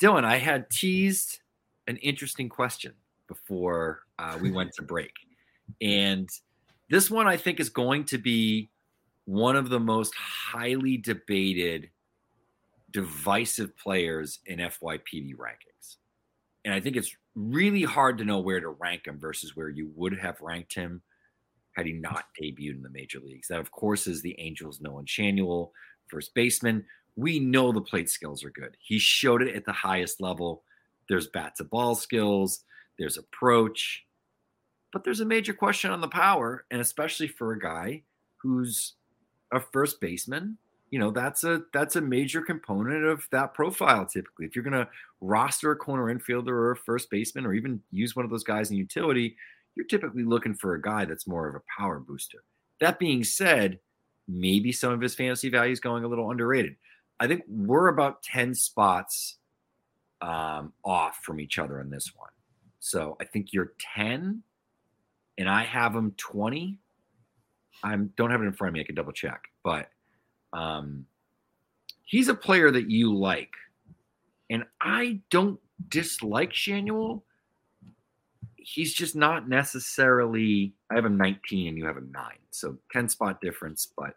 Dylan, 0.00 0.24
I 0.24 0.38
had 0.38 0.68
teased 0.68 1.38
an 1.86 1.98
interesting 1.98 2.48
question 2.48 2.92
before 3.28 4.00
uh, 4.18 4.36
we 4.42 4.50
went 4.50 4.72
to 4.72 4.82
break. 4.82 5.12
And 5.80 6.28
this 6.90 7.08
one, 7.08 7.28
I 7.28 7.36
think, 7.36 7.60
is 7.60 7.68
going 7.68 8.06
to 8.06 8.18
be 8.18 8.70
one 9.24 9.54
of 9.54 9.68
the 9.68 9.78
most 9.78 10.16
highly 10.16 10.96
debated, 10.96 11.90
divisive 12.90 13.76
players 13.76 14.40
in 14.46 14.58
FYPD 14.58 15.36
rankings. 15.36 15.98
And 16.64 16.74
I 16.74 16.80
think 16.80 16.96
it's 16.96 17.14
really 17.36 17.84
hard 17.84 18.18
to 18.18 18.24
know 18.24 18.40
where 18.40 18.58
to 18.58 18.70
rank 18.70 19.06
him 19.06 19.20
versus 19.20 19.54
where 19.54 19.68
you 19.68 19.92
would 19.94 20.18
have 20.18 20.40
ranked 20.40 20.74
him 20.74 21.02
had 21.76 21.86
he 21.86 21.92
not 21.92 22.24
debuted 22.40 22.74
in 22.74 22.82
the 22.82 22.90
major 22.90 23.20
leagues. 23.20 23.46
That, 23.46 23.60
of 23.60 23.70
course, 23.70 24.08
is 24.08 24.22
the 24.22 24.34
Angels' 24.40 24.80
Nolan 24.80 25.06
Schanuel, 25.06 25.70
first 26.08 26.34
baseman. 26.34 26.84
We 27.16 27.38
know 27.38 27.72
the 27.72 27.80
plate 27.80 28.10
skills 28.10 28.44
are 28.44 28.50
good. 28.50 28.76
He 28.80 28.98
showed 28.98 29.42
it 29.42 29.54
at 29.54 29.64
the 29.64 29.72
highest 29.72 30.20
level. 30.20 30.62
There's 31.08 31.28
bat 31.28 31.54
to 31.56 31.64
ball 31.64 31.94
skills, 31.94 32.64
there's 32.98 33.18
approach, 33.18 34.04
but 34.92 35.04
there's 35.04 35.20
a 35.20 35.26
major 35.26 35.52
question 35.52 35.90
on 35.90 36.00
the 36.00 36.08
power, 36.08 36.64
and 36.70 36.80
especially 36.80 37.28
for 37.28 37.52
a 37.52 37.58
guy 37.58 38.02
who's 38.36 38.94
a 39.52 39.60
first 39.60 40.00
baseman. 40.00 40.56
You 40.90 41.00
know, 41.00 41.10
that's 41.10 41.42
a 41.42 41.62
that's 41.72 41.96
a 41.96 42.00
major 42.00 42.40
component 42.40 43.04
of 43.04 43.26
that 43.32 43.54
profile 43.54 44.06
typically. 44.06 44.46
If 44.46 44.54
you're 44.54 44.64
gonna 44.64 44.88
roster 45.20 45.72
a 45.72 45.76
corner 45.76 46.14
infielder 46.14 46.48
or 46.48 46.70
a 46.70 46.76
first 46.76 47.10
baseman 47.10 47.44
or 47.44 47.54
even 47.54 47.82
use 47.90 48.14
one 48.14 48.24
of 48.24 48.30
those 48.30 48.44
guys 48.44 48.70
in 48.70 48.76
utility, 48.76 49.36
you're 49.74 49.86
typically 49.86 50.22
looking 50.22 50.54
for 50.54 50.74
a 50.74 50.80
guy 50.80 51.04
that's 51.04 51.26
more 51.26 51.48
of 51.48 51.56
a 51.56 51.62
power 51.76 51.98
booster. 51.98 52.44
That 52.80 53.00
being 53.00 53.24
said, 53.24 53.80
maybe 54.28 54.70
some 54.70 54.92
of 54.92 55.00
his 55.00 55.16
fantasy 55.16 55.48
value 55.48 55.72
is 55.72 55.80
going 55.80 56.04
a 56.04 56.08
little 56.08 56.30
underrated. 56.30 56.76
I 57.20 57.26
think 57.26 57.44
we're 57.48 57.88
about 57.88 58.22
10 58.22 58.54
spots 58.54 59.38
um, 60.20 60.72
off 60.84 61.18
from 61.22 61.40
each 61.40 61.58
other 61.58 61.80
on 61.80 61.90
this 61.90 62.12
one. 62.16 62.30
So 62.80 63.16
I 63.20 63.24
think 63.24 63.52
you're 63.52 63.72
10 63.94 64.42
and 65.38 65.48
I 65.48 65.64
have 65.64 65.94
him 65.94 66.12
20. 66.16 66.78
I 67.82 67.96
don't 68.16 68.30
have 68.30 68.42
it 68.42 68.46
in 68.46 68.52
front 68.52 68.70
of 68.70 68.74
me. 68.74 68.80
I 68.80 68.84
can 68.84 68.94
double 68.94 69.12
check, 69.12 69.44
but 69.62 69.88
um, 70.52 71.06
he's 72.04 72.28
a 72.28 72.34
player 72.34 72.70
that 72.70 72.90
you 72.90 73.14
like. 73.14 73.52
And 74.50 74.64
I 74.80 75.20
don't 75.30 75.58
dislike 75.88 76.52
Schanuel. 76.52 77.22
He's 78.56 78.94
just 78.94 79.16
not 79.16 79.48
necessarily. 79.48 80.74
I 80.90 80.94
have 80.94 81.04
him 81.04 81.16
19 81.16 81.68
and 81.68 81.78
you 81.78 81.86
have 81.86 81.96
him 81.96 82.10
nine. 82.12 82.38
So 82.50 82.78
10 82.92 83.08
spot 83.08 83.40
difference, 83.40 83.92
but 83.96 84.16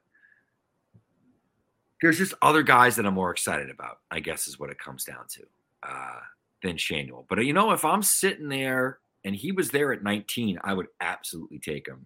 there's 2.02 2.18
just 2.18 2.34
other 2.42 2.64
guys 2.64 2.96
that 2.96 3.06
I'm 3.06 3.16
more 3.16 3.32
excited 3.32 3.70
about, 3.70 4.00
I 4.12 4.20
guess 4.20 4.48
is 4.48 4.60
what 4.60 4.70
it 4.70 4.80
comes 4.80 5.04
down 5.04 5.26
to, 5.30 5.44
uh, 5.84 6.20
than 6.64 6.78
Schanuel. 6.78 7.26
But 7.28 7.44
you 7.46 7.54
know, 7.54 7.72
if 7.72 7.84
I'm 7.84 8.04
sitting 8.04 8.50
there 8.50 9.00
and 9.24 9.36
he 9.36 9.52
was 9.52 9.70
there 9.70 9.92
at 9.92 10.04
19, 10.04 10.60
I 10.64 10.74
would 10.74 10.88
absolutely 11.02 11.60
take 11.60 11.88
him 11.88 12.06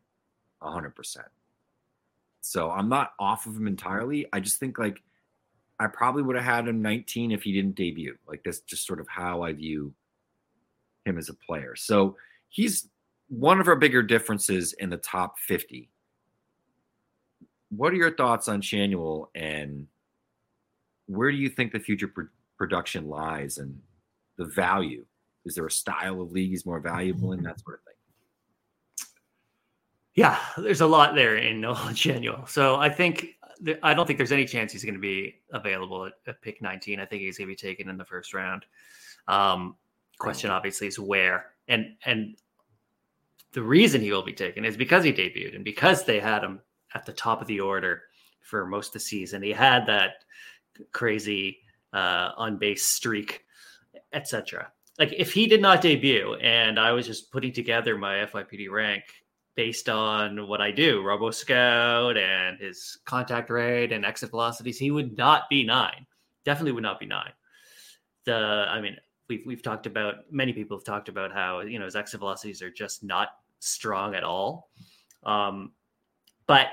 100%. 0.61 1.17
So 2.41 2.71
I'm 2.71 2.89
not 2.89 3.13
off 3.19 3.45
of 3.45 3.55
him 3.55 3.67
entirely. 3.67 4.27
I 4.33 4.39
just 4.39 4.59
think 4.59 4.79
like 4.79 5.01
I 5.79 5.87
probably 5.87 6.23
would 6.23 6.35
have 6.35 6.45
had 6.45 6.67
him 6.67 6.81
19 6.81 7.31
if 7.31 7.43
he 7.43 7.51
didn't 7.51 7.75
debut. 7.75 8.17
Like 8.27 8.43
that's 8.43 8.59
just 8.61 8.85
sort 8.85 8.99
of 8.99 9.07
how 9.07 9.43
I 9.43 9.53
view 9.53 9.93
him 11.05 11.17
as 11.17 11.29
a 11.29 11.33
player. 11.33 11.75
So 11.75 12.15
he's 12.49 12.87
one 13.29 13.59
of 13.59 13.67
our 13.67 13.75
bigger 13.75 14.03
differences 14.03 14.73
in 14.73 14.89
the 14.89 14.97
top 14.97 15.39
50 15.39 15.89
what 17.75 17.93
are 17.93 17.97
your 17.97 18.15
thoughts 18.15 18.47
on 18.47 18.61
Schanuel 18.61 19.27
and 19.33 19.87
where 21.07 21.31
do 21.31 21.37
you 21.37 21.49
think 21.49 21.71
the 21.71 21.79
future 21.79 22.07
pr- 22.07 22.23
production 22.57 23.07
lies 23.07 23.57
and 23.57 23.79
the 24.37 24.45
value? 24.45 25.05
Is 25.45 25.55
there 25.55 25.65
a 25.65 25.71
style 25.71 26.21
of 26.21 26.31
league 26.31 26.51
he's 26.51 26.65
more 26.65 26.79
valuable 26.79 27.31
in 27.31 27.43
that 27.43 27.59
sort 27.61 27.79
of 27.79 27.83
thing? 27.85 29.07
Yeah, 30.15 30.37
there's 30.57 30.81
a 30.81 30.87
lot 30.87 31.15
there 31.15 31.37
in 31.37 31.61
Nolan 31.61 31.95
Schanuel. 31.95 32.47
So 32.47 32.75
I 32.75 32.89
think 32.89 33.37
I 33.83 33.93
don't 33.93 34.05
think 34.05 34.17
there's 34.17 34.31
any 34.31 34.45
chance 34.45 34.71
he's 34.71 34.83
going 34.83 34.95
to 34.95 34.99
be 34.99 35.35
available 35.51 36.05
at, 36.05 36.13
at, 36.27 36.41
pick 36.41 36.61
19. 36.61 36.99
I 36.99 37.05
think 37.05 37.21
he's 37.21 37.37
going 37.37 37.47
to 37.47 37.51
be 37.51 37.55
taken 37.55 37.89
in 37.89 37.97
the 37.97 38.05
first 38.05 38.33
round. 38.33 38.65
Um, 39.27 39.75
question 40.17 40.49
obviously 40.49 40.87
is 40.87 40.99
where, 40.99 41.47
and 41.67 41.95
and 42.05 42.35
the 43.53 43.61
reason 43.61 44.01
he 44.01 44.11
will 44.11 44.23
be 44.23 44.33
taken 44.33 44.65
is 44.65 44.77
because 44.77 45.03
he 45.03 45.13
debuted 45.13 45.55
and 45.55 45.63
because 45.63 46.05
they 46.05 46.19
had 46.19 46.43
him 46.43 46.59
at 46.93 47.05
the 47.05 47.13
top 47.13 47.41
of 47.41 47.47
the 47.47 47.59
order 47.59 48.03
for 48.41 48.65
most 48.65 48.87
of 48.87 48.93
the 48.93 48.99
season. 48.99 49.41
He 49.41 49.51
had 49.51 49.85
that 49.87 50.23
crazy 50.91 51.59
uh, 51.93 52.31
on 52.37 52.57
base 52.57 52.87
streak, 52.87 53.45
etc. 54.13 54.71
Like 54.99 55.13
if 55.13 55.31
he 55.33 55.47
did 55.47 55.61
not 55.61 55.81
debut, 55.81 56.35
and 56.35 56.79
I 56.79 56.91
was 56.91 57.07
just 57.07 57.31
putting 57.31 57.53
together 57.53 57.97
my 57.97 58.25
FYPD 58.25 58.69
rank 58.69 59.03
based 59.55 59.89
on 59.89 60.47
what 60.47 60.61
I 60.61 60.71
do, 60.71 61.03
Robo 61.03 61.31
Scout 61.31 62.17
and 62.17 62.59
his 62.59 62.99
contact 63.05 63.49
rate 63.49 63.91
and 63.91 64.05
exit 64.05 64.31
velocities, 64.31 64.77
he 64.77 64.91
would 64.91 65.17
not 65.17 65.49
be 65.49 65.63
nine. 65.63 66.05
Definitely 66.45 66.73
would 66.73 66.83
not 66.83 66.99
be 66.99 67.05
nine. 67.05 67.31
The, 68.25 68.65
I 68.69 68.81
mean, 68.81 68.97
we've 69.27 69.43
we've 69.45 69.63
talked 69.63 69.87
about 69.87 70.31
many 70.31 70.53
people 70.53 70.77
have 70.77 70.83
talked 70.83 71.09
about 71.09 71.31
how 71.31 71.61
you 71.61 71.79
know 71.79 71.85
his 71.85 71.95
exit 71.95 72.19
velocities 72.19 72.61
are 72.61 72.69
just 72.69 73.03
not 73.03 73.29
strong 73.59 74.15
at 74.15 74.23
all. 74.23 74.69
Um, 75.23 75.71
but 76.51 76.67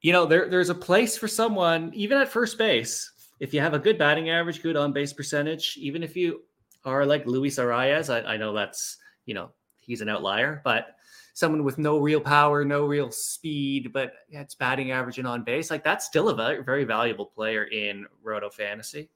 you 0.00 0.10
know, 0.10 0.26
there 0.26 0.48
there's 0.48 0.68
a 0.68 0.74
place 0.74 1.16
for 1.16 1.28
someone, 1.28 1.92
even 1.94 2.18
at 2.18 2.28
first 2.28 2.58
base. 2.58 3.08
If 3.38 3.54
you 3.54 3.60
have 3.60 3.72
a 3.72 3.78
good 3.78 3.96
batting 3.96 4.30
average, 4.30 4.60
good 4.60 4.76
on 4.76 4.92
base 4.92 5.12
percentage, 5.12 5.76
even 5.76 6.02
if 6.02 6.16
you 6.16 6.42
are 6.84 7.06
like 7.06 7.24
Luis 7.24 7.56
Arraez, 7.56 8.12
I, 8.12 8.32
I 8.32 8.36
know 8.36 8.52
that's 8.52 8.96
you 9.24 9.34
know 9.34 9.50
he's 9.78 10.00
an 10.00 10.08
outlier, 10.08 10.60
but 10.64 10.96
someone 11.34 11.62
with 11.62 11.78
no 11.78 11.98
real 11.98 12.20
power, 12.20 12.64
no 12.64 12.84
real 12.84 13.12
speed, 13.12 13.92
but 13.92 14.14
it's 14.28 14.56
batting 14.56 14.90
average 14.90 15.18
and 15.18 15.28
on 15.28 15.44
base, 15.44 15.70
like 15.70 15.84
that's 15.84 16.04
still 16.04 16.30
a 16.30 16.34
very, 16.34 16.64
very 16.64 16.82
valuable 16.82 17.26
player 17.26 17.66
in 17.66 18.04
Roto 18.24 18.50
Fantasy. 18.50 19.08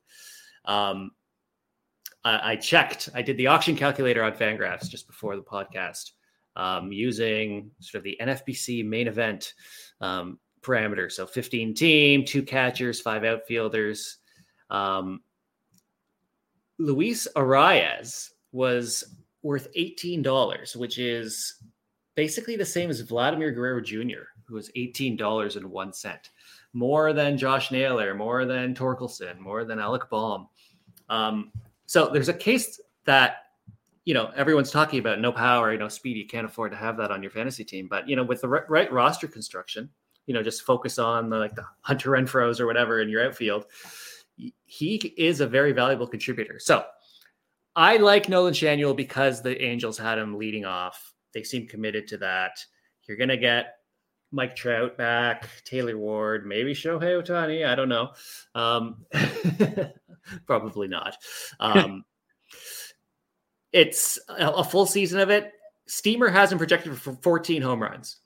Um, 0.66 1.11
I, 2.25 2.53
I, 2.53 2.57
checked, 2.57 3.09
I 3.12 3.23
did 3.23 3.37
the 3.38 3.49
auction 3.49 3.75
calculator 3.75 4.23
on 4.23 4.33
Fangraphs 4.35 4.88
just 4.88 5.09
before 5.09 5.35
the 5.35 5.42
podcast 5.42 6.12
um, 6.57 6.90
using 6.90 7.71
sort 7.81 8.01
of 8.01 8.05
the 8.05 8.16
NFBC 8.21 8.85
main 8.85 9.09
event 9.09 9.53
um, 10.00 10.38
parameter. 10.62 11.11
So 11.11 11.26
15 11.26 11.74
team, 11.74 12.24
two 12.24 12.42
catchers, 12.42 13.00
five 13.00 13.24
outfielders. 13.24 14.18
Um, 14.70 15.22
Luis 16.78 17.26
Arraez 17.37 18.30
was 18.52 19.16
worth 19.42 19.72
$18, 19.74 20.76
which 20.76 20.98
is 20.98 21.62
basically 22.14 22.56
the 22.56 22.64
same 22.64 22.90
as 22.90 23.00
Vladimir 23.00 23.52
Guerrero 23.52 23.80
Jr., 23.80 24.24
who 24.44 24.54
was 24.54 24.70
$18.01. 24.76 26.18
More 26.72 27.12
than 27.12 27.38
Josh 27.38 27.70
Naylor, 27.70 28.14
more 28.14 28.44
than 28.44 28.74
Torkelson, 28.74 29.38
more 29.38 29.64
than 29.64 29.78
Alec 29.78 30.11
Bohm. 30.11 30.48
Um, 31.09 31.52
so 31.87 32.09
there's 32.09 32.28
a 32.28 32.35
case 32.35 32.80
that 33.04 33.45
you 34.07 34.14
know 34.14 34.31
everyone's 34.35 34.71
talking 34.71 35.01
about 35.01 35.21
no 35.21 35.33
power, 35.33 35.77
no 35.77 35.88
speed. 35.88 36.16
You 36.16 36.27
can't 36.27 36.47
afford 36.47 36.71
to 36.71 36.79
have 36.79 36.97
that 36.97 37.11
on 37.11 37.23
your 37.23 37.33
fantasy 37.33 37.64
team. 37.64 37.88
But 37.88 38.09
you 38.09 38.16
know, 38.16 38.25
with 38.25 38.40
the 38.40 38.49
right, 38.49 38.71
right 38.71 38.90
roster 38.90 39.27
construction, 39.27 39.90
you 40.27 40.33
know, 40.33 40.42
just 40.42 40.62
focus 40.62 40.99
on 40.99 41.29
the, 41.29 41.37
like 41.37 41.57
the 41.57 41.66
Hunter 41.83 42.11
Renfroes 42.11 42.61
or 42.61 42.66
whatever 42.66 43.01
in 43.01 43.11
your 43.11 43.27
outfield. 43.27 43.66
He 44.64 44.97
is 45.16 45.40
a 45.40 45.47
very 45.47 45.73
valuable 45.73 46.07
contributor. 46.07 46.59
So 46.59 46.85
I 47.75 47.97
like 47.97 48.29
Nolan 48.29 48.55
Schanuel 48.55 48.97
because 48.97 49.42
the 49.42 49.61
Angels 49.62 49.99
had 49.99 50.19
him 50.19 50.38
leading 50.38 50.64
off. 50.64 51.14
They 51.35 51.42
seem 51.42 51.66
committed 51.66 52.07
to 52.09 52.19
that. 52.19 52.64
You're 53.09 53.16
going 53.16 53.29
to 53.29 53.37
get 53.37 53.79
Mike 54.31 54.55
Trout 54.55 54.97
back, 54.97 55.49
Taylor 55.64 55.97
Ward, 55.99 56.47
maybe 56.47 56.75
Shohei 56.75 57.23
Ohtani. 57.23 57.66
I 57.66 57.75
don't 57.75 57.88
know. 57.88 58.11
Um, 58.55 59.05
probably 60.47 60.87
not. 60.87 61.16
Um, 61.59 62.05
it's 63.77 64.19
a, 64.29 64.65
full 64.65 64.87
season 64.87 65.21
of 65.21 65.31
it. 65.31 65.53
Steamer 65.87 66.29
has 66.29 66.51
him 66.51 66.59
projected 66.59 66.97
for 66.99 67.12
14 67.12 67.62
home 67.62 67.83
runs. 67.83 68.17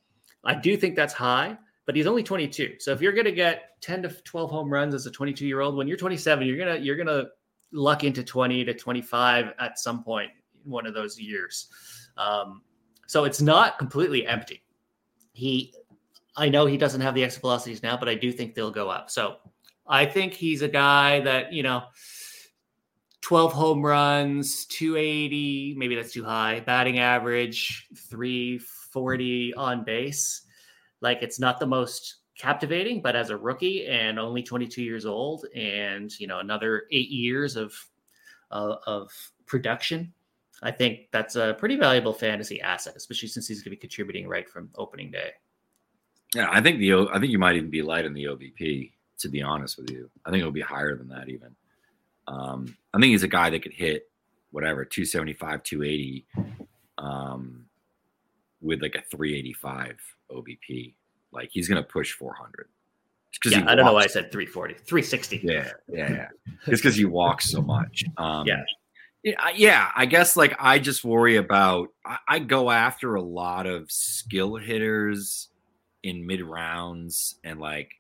I 0.45 0.55
do 0.55 0.77
think 0.77 0.97
that's 0.97 1.13
high 1.13 1.59
but 1.91 1.97
he's 1.97 2.07
only 2.07 2.23
22. 2.23 2.77
So 2.79 2.93
if 2.93 3.01
you're 3.01 3.11
going 3.11 3.25
to 3.25 3.33
get 3.33 3.81
10 3.81 4.03
to 4.03 4.11
12 4.11 4.49
home 4.49 4.73
runs 4.73 4.95
as 4.95 5.07
a 5.07 5.11
22 5.11 5.45
year 5.45 5.61
old, 5.61 5.75
when 5.75 5.89
you're 5.89 5.97
27, 5.97 6.47
you're 6.47 6.57
gonna 6.57 6.77
you're 6.77 6.95
gonna 6.95 7.25
luck 7.73 8.05
into 8.05 8.23
20 8.23 8.65
to 8.65 8.75
25 8.75 9.47
at 9.59 9.77
some 9.77 10.05
point 10.05 10.31
in 10.65 10.71
one 10.71 10.87
of 10.87 10.95
those 10.95 11.19
years. 11.19 11.69
Um, 12.17 12.63
so 13.09 13.25
it's 13.25 13.41
not 13.41 13.77
completely 13.77 14.25
empty. 14.25 14.63
He, 15.33 15.75
I 16.37 16.49
know 16.49 16.65
he 16.65 16.77
doesn't 16.77 17.01
have 17.01 17.17
the 17.17 17.25
exit 17.25 17.41
velocities 17.41 17.83
now, 17.83 17.97
but 17.97 18.09
I 18.09 18.15
do 18.15 18.31
think 18.31 18.55
they'll 18.55 18.71
go 18.71 18.89
up. 18.89 19.11
So 19.11 19.39
I 19.85 20.07
think 20.07 20.33
he's 20.33 20.63
a 20.63 20.69
guy 20.69 21.19
that 21.23 21.53
you 21.53 21.65
know. 21.65 21.83
12 23.23 23.53
home 23.53 23.85
runs, 23.85 24.65
280, 24.67 25.75
maybe 25.77 25.95
that's 25.95 26.13
too 26.13 26.25
high. 26.25 26.61
Batting 26.61 26.99
average, 26.99 27.89
340 27.95 29.55
on 29.55 29.85
base 29.85 30.47
like 31.01 31.23
it's 31.23 31.41
not 31.41 31.59
the 31.59 31.67
most 31.67 32.17
captivating, 32.39 33.03
but 33.03 33.17
as 33.17 33.31
a 33.31 33.37
rookie 33.37 33.87
and 33.87 34.19
only 34.19 34.43
22 34.43 34.83
years 34.83 35.07
old, 35.07 35.47
and 35.55 36.19
you 36.19 36.27
know 36.27 36.39
another 36.39 36.85
eight 36.91 37.11
years 37.11 37.57
of 37.57 37.75
of 38.51 39.11
production, 39.47 40.13
I 40.63 40.71
think 40.71 41.09
that's 41.13 41.37
a 41.37 41.55
pretty 41.59 41.77
valuable 41.77 42.13
fantasy 42.13 42.61
asset, 42.61 42.95
especially 42.97 43.29
since 43.29 43.47
he's 43.47 43.59
going 43.59 43.71
to 43.71 43.77
be 43.77 43.81
contributing 43.81 44.29
right 44.29 44.49
from 44.49 44.71
opening 44.75 45.11
day. 45.11 45.31
Yeah, 46.35 46.49
I 46.51 46.61
think 46.61 46.79
the 46.79 47.09
I 47.13 47.19
think 47.19 47.33
you 47.33 47.39
might 47.39 47.57
even 47.57 47.71
be 47.71 47.83
light 47.83 48.05
in 48.05 48.15
the 48.15 48.25
OBP. 48.25 48.93
To 49.21 49.29
be 49.29 49.43
honest 49.43 49.77
with 49.77 49.91
you, 49.91 50.11
I 50.25 50.31
think 50.31 50.41
it'll 50.41 50.51
be 50.51 50.63
higher 50.63 50.97
than 50.97 51.09
that 51.09 51.29
even. 51.29 51.55
Um, 52.31 52.77
I 52.95 52.99
think 52.99 53.11
he's 53.11 53.23
a 53.25 53.29
guy 53.29 53.51
that 53.51 53.63
could 53.63 53.73
hit 53.73 54.09
whatever 54.53 54.85
275, 54.85 55.63
280, 55.65 56.27
um, 56.99 57.65
with 58.61 58.83
like 58.83 58.95
a 58.95 59.03
385 59.11 59.97
OBP. 60.31 60.95
Like 61.33 61.51
he's 61.53 61.69
gonna 61.69 61.83
push 61.83 62.13
400. 62.13 62.69
Just 63.43 63.57
Yeah, 63.57 63.65
I 63.71 63.75
don't 63.75 63.85
know 63.87 63.93
why 63.95 64.03
I 64.03 64.07
said 64.07 64.31
340, 64.33 64.75
360. 64.75 65.41
Yeah, 65.43 65.71
yeah, 65.89 66.11
yeah. 66.13 66.29
Just 66.69 66.83
because 66.83 66.97
he 66.97 67.05
walks 67.05 67.51
so 67.51 67.63
much. 67.63 68.05
Um, 68.17 68.47
Yeah. 68.47 68.63
yeah, 69.23 69.35
I- 69.39 69.53
yeah. 69.57 69.91
I 69.95 70.07
guess 70.07 70.37
like 70.37 70.55
I 70.59 70.79
just 70.79 71.05
worry 71.05 71.37
about. 71.37 71.89
I, 72.05 72.19
I 72.29 72.39
go 72.41 72.71
after 72.71 73.15
a 73.15 73.23
lot 73.23 73.67
of 73.67 73.91
skill 73.91 74.57
hitters 74.57 75.49
in 76.03 76.27
mid 76.27 76.43
rounds, 76.43 77.37
and 77.45 77.61
like 77.61 78.00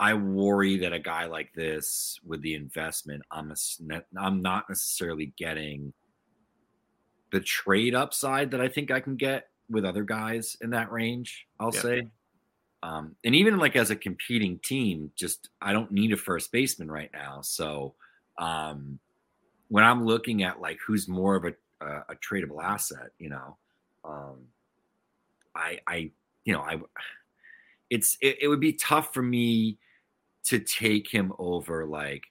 I 0.00 0.14
worry 0.14 0.76
that 0.78 0.92
a 0.92 0.98
guy 0.98 1.26
like 1.26 1.52
this 1.54 2.18
with 2.24 2.42
the 2.42 2.54
investment, 2.54 3.22
I'm 3.30 3.52
a, 3.52 4.02
I'm 4.18 4.42
not 4.42 4.68
necessarily 4.68 5.32
getting 5.36 5.92
the 7.30 7.40
trade 7.40 7.94
upside 7.94 8.50
that 8.52 8.60
I 8.60 8.68
think 8.68 8.90
I 8.90 9.00
can 9.00 9.16
get 9.16 9.50
with 9.68 9.84
other 9.84 10.04
guys 10.04 10.56
in 10.60 10.70
that 10.70 10.90
range. 10.92 11.46
I'll 11.58 11.72
Yeah. 11.72 11.80
say. 11.80 12.08
Um, 12.82 13.16
and 13.24 13.34
even 13.34 13.56
like 13.56 13.76
as 13.76 13.90
a 13.90 13.96
competing 13.96 14.58
team, 14.58 15.10
just 15.16 15.48
I 15.62 15.72
don't 15.72 15.90
need 15.90 16.12
a 16.12 16.16
first 16.16 16.52
baseman 16.52 16.90
right 16.90 17.10
now. 17.12 17.40
So 17.40 17.94
um, 18.38 18.98
when 19.68 19.84
I'm 19.84 20.04
looking 20.04 20.42
at 20.42 20.60
like 20.60 20.78
who's 20.86 21.08
more 21.08 21.34
of 21.36 21.44
a 21.44 21.54
a, 21.80 21.86
a 22.10 22.16
tradable 22.16 22.62
asset, 22.62 23.10
you 23.18 23.30
know, 23.30 23.56
um, 24.04 24.48
I 25.54 25.80
I 25.86 26.10
you 26.44 26.52
know 26.52 26.60
I 26.60 26.78
it's 27.90 28.18
it, 28.20 28.38
it 28.42 28.48
would 28.48 28.60
be 28.60 28.74
tough 28.74 29.14
for 29.14 29.22
me 29.22 29.78
to 30.44 30.58
take 30.58 31.10
him 31.10 31.32
over 31.38 31.86
like 31.86 32.24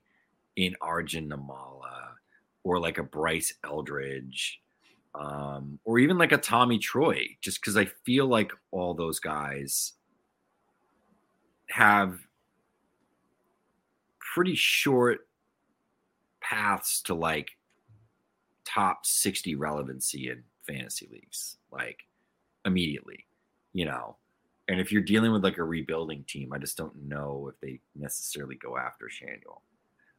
in 0.56 0.76
Arjun 0.82 1.30
Nimmala 1.30 2.14
or 2.64 2.80
like 2.80 2.98
a 2.98 3.04
Bryce 3.04 3.54
Eldridge 3.64 4.62
um, 5.16 5.80
or 5.84 6.00
even 6.00 6.18
like 6.18 6.32
a 6.32 6.38
Tommy 6.38 6.80
Troy, 6.80 7.28
just 7.42 7.62
because 7.62 7.78
I 7.78 7.86
feel 8.06 8.26
like 8.28 8.52
all 8.72 8.94
those 8.94 9.20
guys 9.20 9.94
have 11.70 12.20
pretty 14.34 14.56
short 14.56 15.28
paths 16.42 17.02
to 17.04 17.14
like 17.14 17.52
top 18.66 19.06
60 19.06 19.56
relevancy 19.56 20.30
in 20.30 20.44
fantasy 20.66 21.08
leagues, 21.12 21.58
like 21.72 22.00
immediately, 22.66 23.26
you 23.74 23.86
know. 23.86 24.18
And 24.74 24.82
if 24.82 24.92
you're 24.92 25.04
dealing 25.04 25.32
with 25.32 25.44
like 25.44 25.60
a 25.60 25.64
rebuilding 25.64 26.24
team, 26.28 26.52
I 26.52 26.58
just 26.58 26.76
don't 26.76 26.96
know 27.08 27.48
if 27.54 27.60
they 27.62 27.80
necessarily 27.96 28.56
go 28.56 28.76
after 28.76 29.06
Schanuel. 29.06 29.62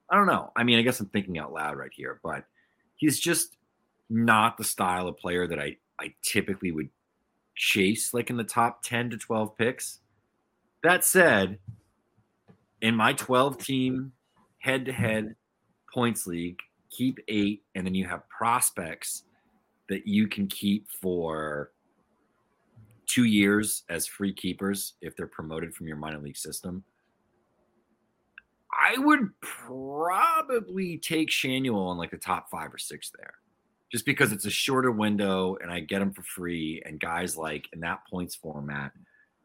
I 0.09 0.17
don't 0.17 0.29
know. 0.29 0.53
I 0.55 0.63
mean, 0.63 0.79
I 0.79 0.83
guess 0.83 1.01
I'm 1.01 1.07
thinking 1.07 1.39
out 1.39 1.53
loud 1.53 1.77
right 1.77 1.91
here, 1.93 2.21
but 2.23 2.45
he's 2.95 3.19
just 3.19 3.57
not 4.09 4.57
the 4.57 4.63
style 4.63 5.09
of 5.09 5.19
player 5.19 5.49
that 5.49 5.59
I 5.59 5.77
I 6.01 6.15
typically 6.23 6.71
would 6.71 6.89
chase 7.57 8.15
like 8.15 8.31
in 8.31 8.37
the 8.37 8.45
top 8.45 8.85
10 8.85 9.11
to 9.11 9.17
12 9.17 9.59
picks. 9.59 9.99
That 10.85 11.05
said, 11.05 11.59
in 12.81 12.95
my 12.95 13.13
12 13.13 13.59
team 13.59 14.13
head 14.59 14.85
to 14.85 14.93
head 14.93 15.35
points 15.93 16.29
league, 16.29 16.61
keep 16.91 17.19
8 17.27 17.61
and 17.75 17.85
then 17.85 17.95
you 17.97 18.07
have 18.07 18.29
prospects 18.29 19.25
that 19.89 20.07
you 20.07 20.29
can 20.29 20.47
keep 20.47 20.89
for 21.03 21.73
2 23.07 23.25
years 23.25 23.85
as 23.89 24.07
free 24.07 24.33
keepers 24.33 24.95
if 25.01 25.17
they're 25.17 25.27
promoted 25.27 25.75
from 25.75 25.87
your 25.87 25.97
minor 25.97 26.19
league 26.19 26.37
system. 26.37 26.85
I 28.73 28.99
would 28.99 29.29
probably 29.41 30.99
take 30.99 31.31
Schanuel 31.31 31.93
in 31.93 31.99
like 31.99 32.11
the 32.11 32.19
top 32.19 32.51
5 32.51 32.75
or 32.75 32.79
6 32.79 33.13
there 33.17 33.35
just 33.95 34.05
because 34.05 34.33
it's 34.33 34.45
a 34.45 34.51
shorter 34.51 34.91
window 34.91 35.57
and 35.63 35.71
I 35.71 35.79
get 35.79 36.01
them 36.01 36.13
for 36.13 36.23
free. 36.23 36.83
And 36.85 36.99
guys 36.99 37.37
like 37.37 37.69
in 37.73 37.81
that 37.81 38.01
points 38.11 38.35
format, 38.35 38.91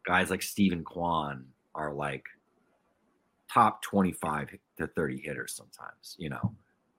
guys 0.07 0.31
like 0.31 0.41
Steven 0.41 0.83
Kwan 0.83 1.45
are 1.75 1.93
like 1.93 2.25
top 3.51 3.83
25 3.83 4.57
to 4.77 4.87
30 4.87 5.21
hitters 5.21 5.55
sometimes, 5.55 6.15
you 6.17 6.29
know. 6.29 6.55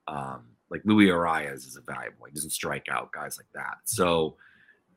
Um, 0.07 0.45
like 0.71 0.83
Luis 0.85 1.11
Arraez 1.11 1.67
is 1.67 1.77
a 1.77 1.81
valuable. 1.81 2.27
He 2.27 2.33
doesn't 2.33 2.51
strike 2.51 2.87
out 2.89 3.11
guys 3.13 3.37
like 3.37 3.51
that. 3.55 3.79
So 3.85 4.37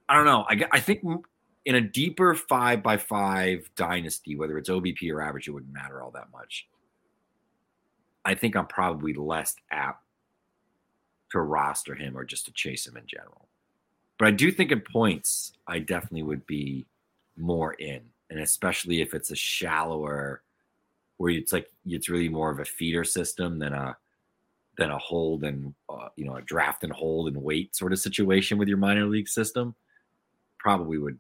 I 0.08 0.16
don't 0.16 0.26
know. 0.26 0.46
I, 0.48 0.64
I 0.72 0.80
think 0.80 1.02
in 1.66 1.76
a 1.76 1.82
deeper 1.82 2.36
five 2.36 2.84
by 2.84 2.98
five 2.98 3.70
dynasty, 3.76 4.36
whether 4.36 4.58
it's 4.58 4.70
OBP 4.70 5.12
or 5.12 5.22
average, 5.22 5.48
it 5.48 5.52
wouldn't 5.52 5.74
matter 5.74 6.02
all 6.02 6.12
that 6.12 6.32
much. 6.32 6.68
I 8.26 8.36
think 8.36 8.56
I'm 8.56 8.68
probably 8.68 9.14
less 9.14 9.56
apt 9.72 10.04
to 11.32 11.42
roster 11.42 11.96
him 11.96 12.18
or 12.18 12.24
just 12.24 12.46
to 12.46 12.54
chase 12.54 12.88
him 12.88 12.98
in 12.98 13.06
general. 13.08 13.48
But 14.18 14.28
I 14.28 14.32
do 14.32 14.52
think 14.52 14.72
in 14.72 14.82
points, 14.82 15.54
I 15.68 15.80
definitely 15.80 16.24
would 16.24 16.46
be 16.46 16.86
more 17.36 17.74
in, 17.74 18.02
and 18.30 18.40
especially 18.40 19.02
if 19.02 19.14
it's 19.14 19.32
a 19.32 19.36
shallower, 19.36 20.44
where 21.18 21.32
it's 21.32 21.52
like 21.52 21.70
it's 21.86 22.10
really 22.10 22.30
more 22.30 22.52
of 22.52 22.60
a 22.60 22.66
feeder 22.66 23.04
system 23.04 23.60
than 23.60 23.74
a 23.74 23.98
than 24.78 24.92
a 24.92 24.98
hold 24.98 25.44
and 25.44 25.74
uh, 25.90 26.10
you 26.16 26.26
know 26.26 26.36
a 26.36 26.42
draft 26.42 26.84
and 26.84 26.94
hold 26.94 27.28
and 27.28 27.38
wait 27.38 27.76
sort 27.76 27.94
of 27.94 28.00
situation 28.00 28.58
with 28.58 28.68
your 28.68 28.78
minor 28.78 29.06
league 29.06 29.28
system. 29.28 29.76
Probably 30.60 30.98
would 30.98 31.18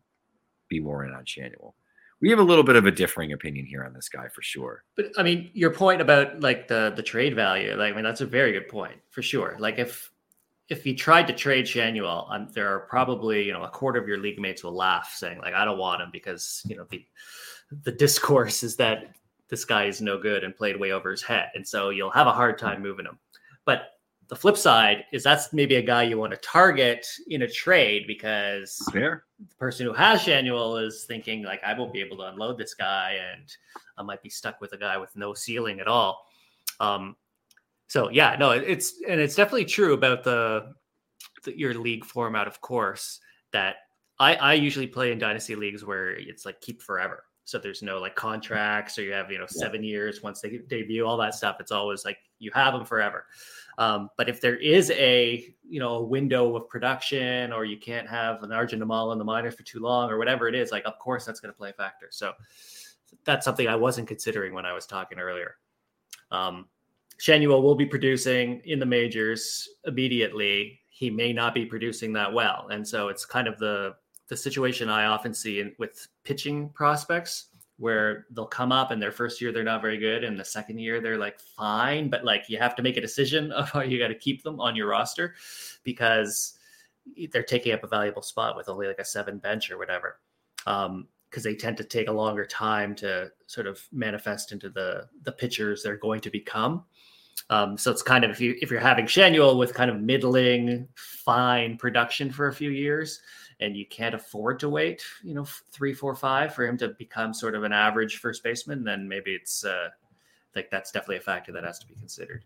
be 0.73 0.79
more 0.79 1.05
in 1.05 1.13
on 1.13 1.25
Schanuel. 1.25 1.73
We 2.21 2.29
have 2.29 2.39
a 2.39 2.43
little 2.43 2.63
bit 2.63 2.77
of 2.77 2.85
a 2.85 2.91
differing 2.91 3.33
opinion 3.33 3.65
here 3.65 3.83
on 3.83 3.93
this 3.93 4.07
guy 4.07 4.29
for 4.29 4.41
sure. 4.41 4.83
But 4.95 5.07
I 5.17 5.23
mean, 5.23 5.51
your 5.53 5.71
point 5.71 6.01
about 6.01 6.39
like 6.39 6.67
the 6.67 6.93
the 6.95 7.03
trade 7.03 7.35
value, 7.35 7.75
like 7.75 7.91
I 7.91 7.95
mean, 7.95 8.05
that's 8.05 8.21
a 8.21 8.25
very 8.25 8.51
good 8.53 8.69
point 8.69 8.95
for 9.09 9.21
sure. 9.21 9.57
Like 9.59 9.77
if 9.77 10.09
if 10.69 10.85
you 10.85 10.95
tried 10.95 11.27
to 11.27 11.33
trade 11.33 11.65
Schanuel, 11.65 12.31
um, 12.31 12.47
there 12.53 12.73
are 12.73 12.81
probably 12.81 13.43
you 13.43 13.53
know 13.53 13.63
a 13.63 13.69
quarter 13.69 13.99
of 13.99 14.07
your 14.07 14.17
league 14.17 14.39
mates 14.39 14.63
will 14.63 14.75
laugh, 14.75 15.13
saying 15.15 15.39
like, 15.39 15.53
"I 15.53 15.65
don't 15.65 15.77
want 15.77 16.01
him 16.01 16.09
because 16.11 16.63
you 16.65 16.77
know 16.77 16.85
the 16.89 17.05
the 17.83 17.91
discourse 17.91 18.63
is 18.63 18.75
that 18.77 19.15
this 19.49 19.65
guy 19.65 19.85
is 19.85 20.01
no 20.01 20.17
good 20.17 20.43
and 20.43 20.55
played 20.55 20.79
way 20.79 20.91
over 20.91 21.11
his 21.11 21.21
head, 21.21 21.49
and 21.55 21.67
so 21.67 21.89
you'll 21.89 22.09
have 22.11 22.27
a 22.27 22.31
hard 22.31 22.57
time 22.57 22.81
moving 22.81 23.05
him." 23.05 23.19
But 23.65 23.92
the 24.27 24.35
flip 24.35 24.57
side 24.57 25.05
is 25.11 25.23
that's 25.23 25.53
maybe 25.53 25.75
a 25.75 25.81
guy 25.81 26.03
you 26.03 26.17
want 26.17 26.31
to 26.31 26.37
target 26.37 27.05
in 27.27 27.41
a 27.41 27.47
trade 27.47 28.05
because 28.07 28.77
Fair. 28.91 29.25
the 29.39 29.55
person 29.55 29.85
who 29.85 29.93
has 29.93 30.21
Schanuel 30.21 30.83
is 30.83 31.05
thinking 31.05 31.43
like 31.43 31.63
I 31.63 31.77
won't 31.77 31.93
be 31.93 32.01
able 32.01 32.17
to 32.17 32.23
unload 32.23 32.57
this 32.57 32.73
guy 32.73 33.17
and 33.33 33.55
I 33.97 34.03
might 34.03 34.21
be 34.21 34.29
stuck 34.29 34.61
with 34.61 34.73
a 34.73 34.77
guy 34.77 34.97
with 34.97 35.15
no 35.15 35.33
ceiling 35.33 35.79
at 35.79 35.87
all. 35.87 36.25
Um, 36.79 37.15
so 37.87 38.09
yeah, 38.09 38.35
no, 38.39 38.51
it's 38.51 39.01
and 39.07 39.19
it's 39.19 39.35
definitely 39.35 39.65
true 39.65 39.93
about 39.93 40.23
the, 40.23 40.73
the 41.43 41.57
your 41.57 41.73
league 41.75 42.05
format, 42.05 42.47
of 42.47 42.59
course. 42.61 43.19
That 43.51 43.75
I 44.19 44.35
I 44.35 44.53
usually 44.53 44.87
play 44.87 45.11
in 45.11 45.19
dynasty 45.19 45.55
leagues 45.55 45.85
where 45.85 46.11
it's 46.11 46.45
like 46.45 46.59
keep 46.61 46.81
forever. 46.81 47.25
So 47.45 47.59
there's 47.59 47.81
no 47.81 47.99
like 47.99 48.15
contracts 48.15 48.97
or 48.97 49.03
you 49.03 49.11
have 49.11 49.29
you 49.29 49.37
know 49.37 49.45
seven 49.47 49.83
years 49.83 50.23
once 50.23 50.41
they 50.41 50.59
debut 50.67 51.05
all 51.05 51.17
that 51.17 51.35
stuff. 51.35 51.57
It's 51.59 51.71
always 51.71 52.05
like 52.05 52.17
you 52.39 52.51
have 52.53 52.73
them 52.73 52.85
forever. 52.85 53.25
Um, 53.77 54.09
but 54.17 54.29
if 54.29 54.41
there 54.41 54.57
is 54.57 54.91
a 54.91 55.53
you 55.67 55.79
know 55.79 55.95
a 55.95 56.03
window 56.03 56.55
of 56.55 56.69
production, 56.69 57.51
or 57.51 57.65
you 57.65 57.77
can't 57.77 58.07
have 58.07 58.43
an 58.43 58.51
Arjun 58.51 58.79
Namal 58.79 59.11
in 59.11 59.17
the 59.17 59.25
minors 59.25 59.55
for 59.55 59.63
too 59.63 59.79
long, 59.79 60.09
or 60.09 60.17
whatever 60.17 60.47
it 60.47 60.55
is, 60.55 60.71
like 60.71 60.85
of 60.85 60.97
course 60.99 61.25
that's 61.25 61.39
going 61.39 61.53
to 61.53 61.57
play 61.57 61.69
a 61.69 61.73
factor. 61.73 62.07
So 62.11 62.33
that's 63.25 63.45
something 63.45 63.67
I 63.67 63.75
wasn't 63.75 64.07
considering 64.07 64.53
when 64.53 64.65
I 64.65 64.73
was 64.73 64.85
talking 64.85 65.19
earlier. 65.19 65.55
Um, 66.31 66.67
Schanuel 67.19 67.61
will 67.61 67.75
be 67.75 67.85
producing 67.85 68.61
in 68.65 68.79
the 68.79 68.85
majors 68.85 69.69
immediately. 69.85 70.79
He 70.89 71.09
may 71.09 71.33
not 71.33 71.53
be 71.53 71.65
producing 71.65 72.13
that 72.13 72.31
well, 72.31 72.67
and 72.71 72.87
so 72.87 73.09
it's 73.09 73.25
kind 73.25 73.47
of 73.47 73.57
the 73.59 73.95
the 74.29 74.37
situation 74.37 74.89
I 74.89 75.05
often 75.05 75.33
see 75.33 75.59
in, 75.59 75.73
with 75.77 76.07
pitching 76.23 76.69
prospects 76.69 77.47
where 77.77 78.27
they'll 78.31 78.45
come 78.45 78.71
up 78.71 78.91
and 78.91 79.01
their 79.01 79.11
first 79.11 79.41
year 79.41 79.51
they're 79.51 79.63
not 79.63 79.81
very 79.81 79.97
good. 79.97 80.23
And 80.23 80.39
the 80.39 80.45
second 80.45 80.79
year 80.79 81.01
they're 81.01 81.17
like 81.17 81.39
fine 81.39 82.09
but 82.09 82.23
like 82.23 82.49
you 82.49 82.57
have 82.57 82.75
to 82.75 82.83
make 82.83 82.97
a 82.97 83.01
decision 83.01 83.51
of 83.53 83.69
how 83.69 83.81
you 83.81 83.99
got 83.99 84.09
to 84.09 84.15
keep 84.15 84.43
them 84.43 84.59
on 84.59 84.75
your 84.75 84.87
roster 84.87 85.35
because 85.83 86.57
they're 87.31 87.43
taking 87.43 87.73
up 87.73 87.83
a 87.83 87.87
valuable 87.87 88.21
spot 88.21 88.55
with 88.55 88.69
only 88.69 88.87
like 88.87 88.99
a 88.99 89.05
seven 89.05 89.37
bench 89.37 89.69
or 89.69 89.77
whatever 89.77 90.19
um 90.67 91.05
because 91.33 91.43
they 91.43 91.55
tend 91.55 91.75
to 91.75 91.83
take 91.83 92.09
a 92.09 92.11
longer 92.11 92.45
time 92.45 92.93
to 92.93 93.27
sort 93.47 93.65
of 93.65 93.81
manifest 93.91 94.51
into 94.51 94.69
the 94.69 95.09
the 95.23 95.31
pitchers 95.31 95.81
they're 95.81 95.97
going 95.97 96.21
to 96.21 96.29
become. 96.29 96.83
Um, 97.49 97.75
so 97.75 97.89
it's 97.89 98.03
kind 98.03 98.23
of 98.23 98.29
if 98.29 98.39
you 98.39 98.55
if 98.61 98.69
you're 98.69 98.79
having 98.79 99.05
Schanuel 99.05 99.57
with 99.57 99.73
kind 99.73 99.89
of 99.89 99.99
middling 99.99 100.87
fine 100.95 101.75
production 101.77 102.31
for 102.31 102.49
a 102.49 102.53
few 102.53 102.69
years, 102.69 103.19
and 103.63 103.75
you 103.75 103.85
can't 103.85 104.13
afford 104.13 104.59
to 104.59 104.69
wait, 104.69 105.03
you 105.23 105.33
know, 105.33 105.45
three, 105.71 105.93
four, 105.93 106.13
five 106.15 106.53
for 106.53 106.67
him 106.67 106.77
to 106.77 106.89
become 106.89 107.33
sort 107.33 107.55
of 107.55 107.63
an 107.63 107.71
average 107.71 108.17
first 108.17 108.43
baseman, 108.43 108.83
then 108.83 109.07
maybe 109.07 109.31
it's 109.31 109.63
uh, 109.65 109.89
like 110.55 110.69
that's 110.69 110.91
definitely 110.91 111.17
a 111.17 111.21
factor 111.21 111.51
that 111.51 111.63
has 111.63 111.79
to 111.79 111.87
be 111.87 111.95
considered. 111.95 112.43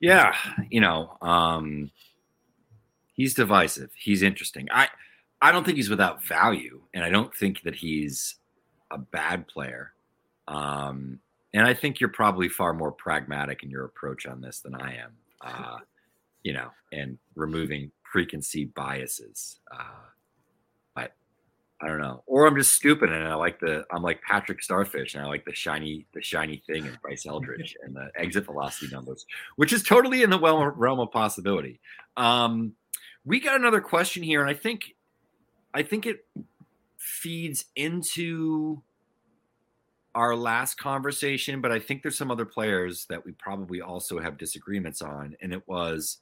Yeah, 0.00 0.34
you 0.70 0.80
know, 0.80 1.16
um, 1.22 1.90
He's 3.16 3.32
divisive. 3.32 3.90
He's 3.96 4.22
interesting. 4.22 4.68
I 4.70 4.88
I 5.40 5.50
don't 5.50 5.64
think 5.64 5.76
he's 5.76 5.90
without 5.90 6.22
value, 6.22 6.82
and 6.92 7.02
I 7.02 7.08
don't 7.08 7.34
think 7.34 7.62
that 7.62 7.74
he's 7.74 8.36
a 8.90 8.98
bad 8.98 9.48
player. 9.48 9.92
Um, 10.48 11.18
and 11.54 11.66
I 11.66 11.72
think 11.72 11.98
you're 11.98 12.10
probably 12.10 12.48
far 12.48 12.74
more 12.74 12.92
pragmatic 12.92 13.62
in 13.62 13.70
your 13.70 13.84
approach 13.84 14.26
on 14.26 14.42
this 14.42 14.60
than 14.60 14.74
I 14.74 14.96
am. 14.96 15.12
Uh, 15.40 15.78
you 16.42 16.52
know, 16.52 16.70
and 16.92 17.18
removing 17.34 17.90
preconceived 18.16 18.72
biases. 18.72 19.60
Uh, 19.70 20.06
but 20.94 21.12
I 21.82 21.86
don't 21.86 22.00
know, 22.00 22.22
or 22.24 22.46
I'm 22.46 22.56
just 22.56 22.72
stupid 22.72 23.12
and 23.12 23.28
I 23.28 23.34
like 23.34 23.60
the 23.60 23.84
I'm 23.92 24.02
like 24.02 24.22
Patrick 24.22 24.62
Starfish 24.62 25.14
and 25.14 25.22
I 25.22 25.26
like 25.26 25.44
the 25.44 25.54
shiny 25.54 26.06
the 26.14 26.22
shiny 26.22 26.62
thing 26.66 26.86
in 26.86 26.96
Bryce 27.02 27.26
Eldridge 27.28 27.76
and 27.82 27.94
the 27.94 28.10
exit 28.16 28.46
velocity 28.46 28.90
numbers, 28.90 29.26
which 29.56 29.70
is 29.74 29.82
totally 29.82 30.22
in 30.22 30.30
the 30.30 30.40
realm 30.40 30.98
of 30.98 31.10
possibility. 31.10 31.78
Um, 32.16 32.72
we 33.26 33.38
got 33.38 33.56
another 33.56 33.82
question 33.82 34.22
here, 34.22 34.40
and 34.40 34.48
I 34.48 34.54
think 34.54 34.94
I 35.74 35.82
think 35.82 36.06
it 36.06 36.24
feeds 36.96 37.66
into 37.76 38.82
our 40.14 40.34
last 40.34 40.78
conversation, 40.78 41.60
but 41.60 41.70
I 41.70 41.80
think 41.80 42.00
there's 42.00 42.16
some 42.16 42.30
other 42.30 42.46
players 42.46 43.04
that 43.10 43.22
we 43.26 43.32
probably 43.32 43.82
also 43.82 44.18
have 44.18 44.38
disagreements 44.38 45.02
on, 45.02 45.36
and 45.42 45.52
it 45.52 45.68
was 45.68 46.20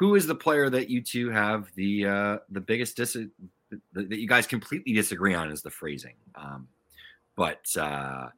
who 0.00 0.14
is 0.14 0.26
the 0.26 0.34
player 0.34 0.70
that 0.70 0.88
you 0.88 1.02
two 1.02 1.28
have 1.28 1.68
the 1.74 2.06
uh, 2.06 2.38
the 2.48 2.60
biggest 2.60 2.96
dis 2.96 3.18
that 3.92 4.18
you 4.18 4.26
guys 4.26 4.46
completely 4.46 4.94
disagree 4.94 5.34
on 5.34 5.50
is 5.50 5.60
the 5.60 5.70
phrasing. 5.70 6.14
Um, 6.34 6.68
but 7.36 7.66
uh, 7.76 8.28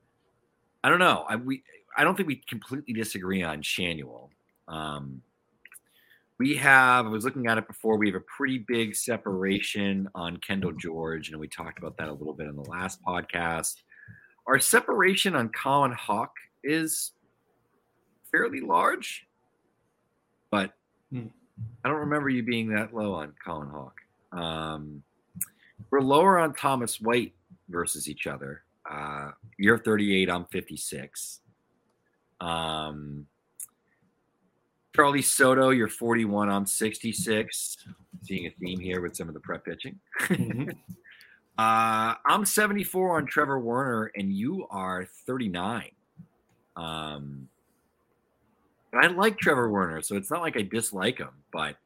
I 0.83 0.88
don't 0.88 0.98
know. 0.98 1.25
I 1.29 1.37
we 1.37 1.62
I 1.96 2.03
don't 2.03 2.16
think 2.16 2.27
we 2.27 2.42
completely 2.48 2.92
disagree 2.92 3.44
on 3.44 3.62
Schanuel. 3.62 4.31
Um, 4.66 5.22
we 6.40 6.57
have, 6.57 7.07
I 7.07 7.09
was 7.09 7.25
looking 7.25 7.46
at 7.46 7.59
it 7.59 7.68
before, 7.68 7.96
we 7.96 8.09
have 8.09 8.16
a 8.16 8.25
pretty 8.37 8.59
big 8.66 8.96
separation 8.96 10.09
on 10.16 10.38
Kendall 10.38 10.72
George, 10.72 11.29
and 11.29 11.38
we 11.38 11.46
talked 11.46 11.79
about 11.79 11.96
that 11.98 12.09
a 12.09 12.12
little 12.12 12.33
bit 12.33 12.48
in 12.48 12.57
the 12.57 12.62
last 12.62 13.01
podcast. 13.05 13.75
Our 14.48 14.59
separation 14.59 15.37
on 15.37 15.51
Colin 15.51 15.92
Houck 15.92 16.33
is 16.64 17.12
fairly 18.33 18.61
large, 18.61 19.29
but 20.51 20.72
hmm. 21.12 21.27
I 21.85 21.88
don't 21.88 21.98
remember 21.98 22.29
you 22.29 22.42
being 22.42 22.68
that 22.75 22.94
low 22.94 23.14
on 23.14 23.33
Colin 23.44 23.68
Houck. 23.68 24.01
Um, 24.33 25.03
we're 25.90 26.01
lower 26.01 26.38
on 26.38 26.55
Thomas 26.55 27.01
White 27.01 27.33
versus 27.68 28.09
each 28.09 28.27
other. 28.27 28.62
Uh, 28.90 29.33
you're 29.59 29.79
38, 29.79 30.31
I'm 30.31 30.44
56. 30.46 31.40
Um, 32.40 33.27
Charlee 34.96 35.25
Soto, 35.25 35.70
you're 35.70 35.88
41. 35.88 36.51
I'm 36.51 36.66
66. 36.66 37.77
Seeing 38.22 38.46
a 38.46 38.51
theme 38.51 38.79
here 38.79 39.01
with 39.01 39.16
some 39.16 39.29
of 39.29 39.35
the 39.35 39.40
prep 39.40 39.64
pitching. 39.64 39.98
Mm-hmm. 40.20 40.70
uh, 41.59 42.14
I'm 42.27 42.44
74 42.44 43.16
on 43.16 43.27
Trevor 43.27 43.59
Werner, 43.59 44.12
and 44.16 44.33
you 44.33 44.66
are 44.70 45.07
39. 45.27 45.90
Um, 46.77 47.48
I 48.94 49.07
like 49.07 49.38
Trevor 49.38 49.70
Werner, 49.70 50.02
so 50.02 50.16
it's 50.16 50.31
not 50.31 50.42
like 50.42 50.57
I 50.57 50.62
dislike 50.62 51.18
him, 51.18 51.31
but 51.52 51.76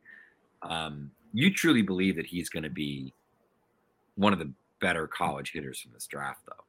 um, 0.63 1.11
you 1.33 1.53
truly 1.53 1.83
believe 1.83 2.17
that 2.17 2.27
he's 2.27 2.49
going 2.49 2.63
to 2.65 2.71
be 2.71 3.13
one 4.17 4.33
of 4.33 4.39
the 4.39 4.51
better 4.81 5.07
college 5.07 5.53
hitters 5.53 5.81
from 5.81 5.93
this 5.93 6.07
draft, 6.07 6.41
though, 6.47 6.65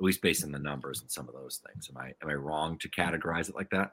at 0.00 0.04
least 0.04 0.22
based 0.22 0.44
on 0.44 0.50
the 0.50 0.58
numbers 0.58 1.00
and 1.00 1.10
some 1.10 1.28
of 1.28 1.34
those 1.34 1.60
things. 1.66 1.88
Am 1.90 1.96
I 1.98 2.14
am 2.22 2.30
I 2.30 2.34
wrong 2.34 2.78
to 2.78 2.88
categorize 2.88 3.48
it 3.48 3.54
like 3.54 3.70
that? 3.70 3.92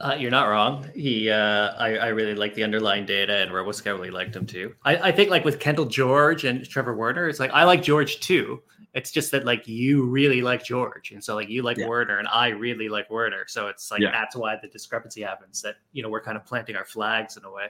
Uh, 0.00 0.16
you're 0.18 0.30
not 0.30 0.46
wrong. 0.48 0.84
He, 0.94 1.30
uh, 1.30 1.72
I, 1.78 1.96
I 1.96 2.06
really 2.08 2.34
like 2.34 2.54
the 2.54 2.64
underlying 2.64 3.06
data, 3.06 3.36
and 3.36 3.52
Robo 3.52 3.72
really 3.84 4.10
liked 4.10 4.34
him 4.34 4.44
too. 4.44 4.74
I, 4.84 4.96
I 4.96 5.12
think 5.12 5.30
like 5.30 5.44
with 5.44 5.60
Kendall 5.60 5.86
George 5.86 6.44
and 6.44 6.68
Trevor 6.68 6.94
Werner, 6.94 7.28
it's 7.28 7.40
like 7.40 7.52
I 7.52 7.64
like 7.64 7.82
George 7.82 8.20
too. 8.20 8.62
It's 8.96 9.10
just 9.10 9.30
that 9.32 9.44
like 9.44 9.68
you 9.68 10.06
really 10.06 10.40
like 10.40 10.64
George, 10.64 11.12
and 11.12 11.22
so 11.22 11.34
like 11.34 11.50
you 11.50 11.62
like 11.62 11.76
yeah. 11.76 11.86
Werner, 11.86 12.18
and 12.18 12.26
I 12.28 12.48
really 12.48 12.88
like 12.88 13.10
Werner. 13.10 13.44
So 13.46 13.68
it's 13.68 13.90
like 13.90 14.00
yeah. 14.00 14.10
that's 14.10 14.34
why 14.34 14.56
the 14.60 14.68
discrepancy 14.68 15.20
happens. 15.20 15.60
That 15.60 15.76
you 15.92 16.02
know 16.02 16.08
we're 16.08 16.22
kind 16.22 16.36
of 16.36 16.46
planting 16.46 16.76
our 16.76 16.84
flags 16.86 17.36
in 17.36 17.44
a 17.44 17.50
way 17.50 17.66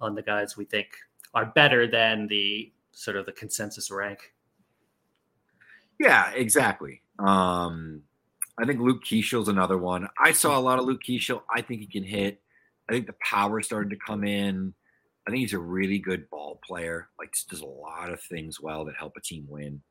on 0.00 0.14
the 0.14 0.22
guys 0.22 0.56
we 0.56 0.64
think 0.64 0.88
are 1.34 1.46
better 1.46 1.86
than 1.86 2.26
the 2.26 2.72
sort 2.92 3.18
of 3.18 3.26
the 3.26 3.32
consensus 3.32 3.90
rank. 3.90 4.32
Yeah, 6.00 6.30
exactly. 6.32 7.02
Um, 7.18 8.02
I 8.58 8.64
think 8.64 8.80
Luke 8.80 9.04
Keaschall's 9.04 9.48
another 9.48 9.78
one. 9.78 10.08
I 10.18 10.32
saw 10.32 10.58
a 10.58 10.60
lot 10.60 10.78
of 10.78 10.86
Luke 10.86 11.02
Keaschall. 11.06 11.42
I 11.54 11.60
think 11.60 11.80
he 11.80 11.86
can 11.86 12.02
hit. 12.02 12.40
I 12.88 12.92
think 12.92 13.06
the 13.06 13.14
power 13.20 13.60
started 13.62 13.90
to 13.90 13.96
come 13.96 14.24
in. 14.24 14.74
I 15.26 15.30
think 15.30 15.40
he's 15.40 15.52
a 15.52 15.58
really 15.58 15.98
good 15.98 16.28
ball 16.30 16.60
player. 16.66 17.08
Like 17.18 17.34
does 17.48 17.60
a 17.60 17.66
lot 17.66 18.10
of 18.10 18.20
things 18.20 18.60
well 18.60 18.84
that 18.86 18.96
help 18.96 19.16
a 19.16 19.20
team 19.20 19.46
win. 19.48 19.82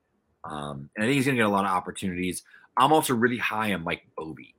Um, 0.43 0.89
and 0.95 1.03
I 1.03 1.07
think 1.07 1.15
he's 1.15 1.25
going 1.25 1.37
to 1.37 1.43
get 1.43 1.49
a 1.49 1.53
lot 1.53 1.65
of 1.65 1.71
opportunities. 1.71 2.43
I'm 2.77 2.93
also 2.93 3.13
really 3.13 3.37
high 3.37 3.73
on 3.73 3.83
Mike 3.83 4.03
Boeve. 4.17 4.53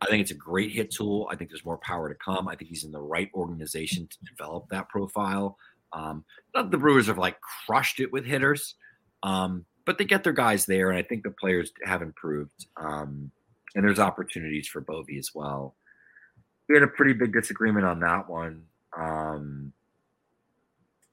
I 0.00 0.06
think 0.06 0.22
it's 0.22 0.30
a 0.30 0.34
great 0.34 0.72
hit 0.72 0.90
tool. 0.90 1.28
I 1.30 1.36
think 1.36 1.50
there's 1.50 1.64
more 1.64 1.78
power 1.78 2.08
to 2.08 2.14
come. 2.14 2.48
I 2.48 2.56
think 2.56 2.70
he's 2.70 2.84
in 2.84 2.92
the 2.92 3.00
right 3.00 3.30
organization 3.34 4.08
to 4.08 4.18
develop 4.24 4.68
that 4.70 4.88
profile. 4.88 5.56
Um, 5.92 6.24
not 6.54 6.70
the 6.70 6.78
Brewers 6.78 7.06
have 7.06 7.18
like 7.18 7.36
crushed 7.66 8.00
it 8.00 8.12
with 8.12 8.24
hitters, 8.24 8.74
um, 9.22 9.64
but 9.84 9.98
they 9.98 10.04
get 10.04 10.24
their 10.24 10.32
guys 10.32 10.66
there, 10.66 10.90
and 10.90 10.98
I 10.98 11.02
think 11.02 11.22
the 11.22 11.30
players 11.30 11.72
have 11.84 12.02
improved. 12.02 12.66
Um, 12.76 13.30
and 13.74 13.84
there's 13.84 13.98
opportunities 13.98 14.66
for 14.66 14.80
Bovey 14.80 15.18
as 15.18 15.30
well. 15.34 15.74
We 16.68 16.74
had 16.74 16.82
a 16.82 16.88
pretty 16.88 17.12
big 17.14 17.32
disagreement 17.32 17.86
on 17.86 18.00
that 18.00 18.28
one. 18.28 18.64
Um, 18.96 19.72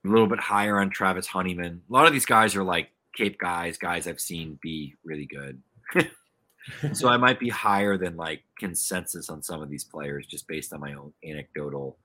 a 0.04 0.08
little 0.08 0.26
bit 0.26 0.40
higher 0.40 0.80
on 0.80 0.90
Travis 0.90 1.26
Honeyman. 1.26 1.82
A 1.88 1.92
lot 1.92 2.06
of 2.06 2.12
these 2.12 2.26
guys 2.26 2.54
are 2.56 2.64
like 2.64 2.90
Cape 3.16 3.38
guys, 3.38 3.78
guys 3.78 4.06
I've 4.06 4.20
seen 4.20 4.58
be 4.62 4.94
really 5.04 5.26
good. 5.26 5.60
so 6.92 7.08
I 7.08 7.16
might 7.16 7.40
be 7.40 7.48
higher 7.48 7.96
than 7.96 8.16
like 8.16 8.42
consensus 8.58 9.30
on 9.30 9.42
some 9.42 9.62
of 9.62 9.70
these 9.70 9.84
players 9.84 10.26
just 10.26 10.46
based 10.48 10.72
on 10.72 10.80
my 10.80 10.94
own 10.94 11.12
anecdotal 11.24 11.98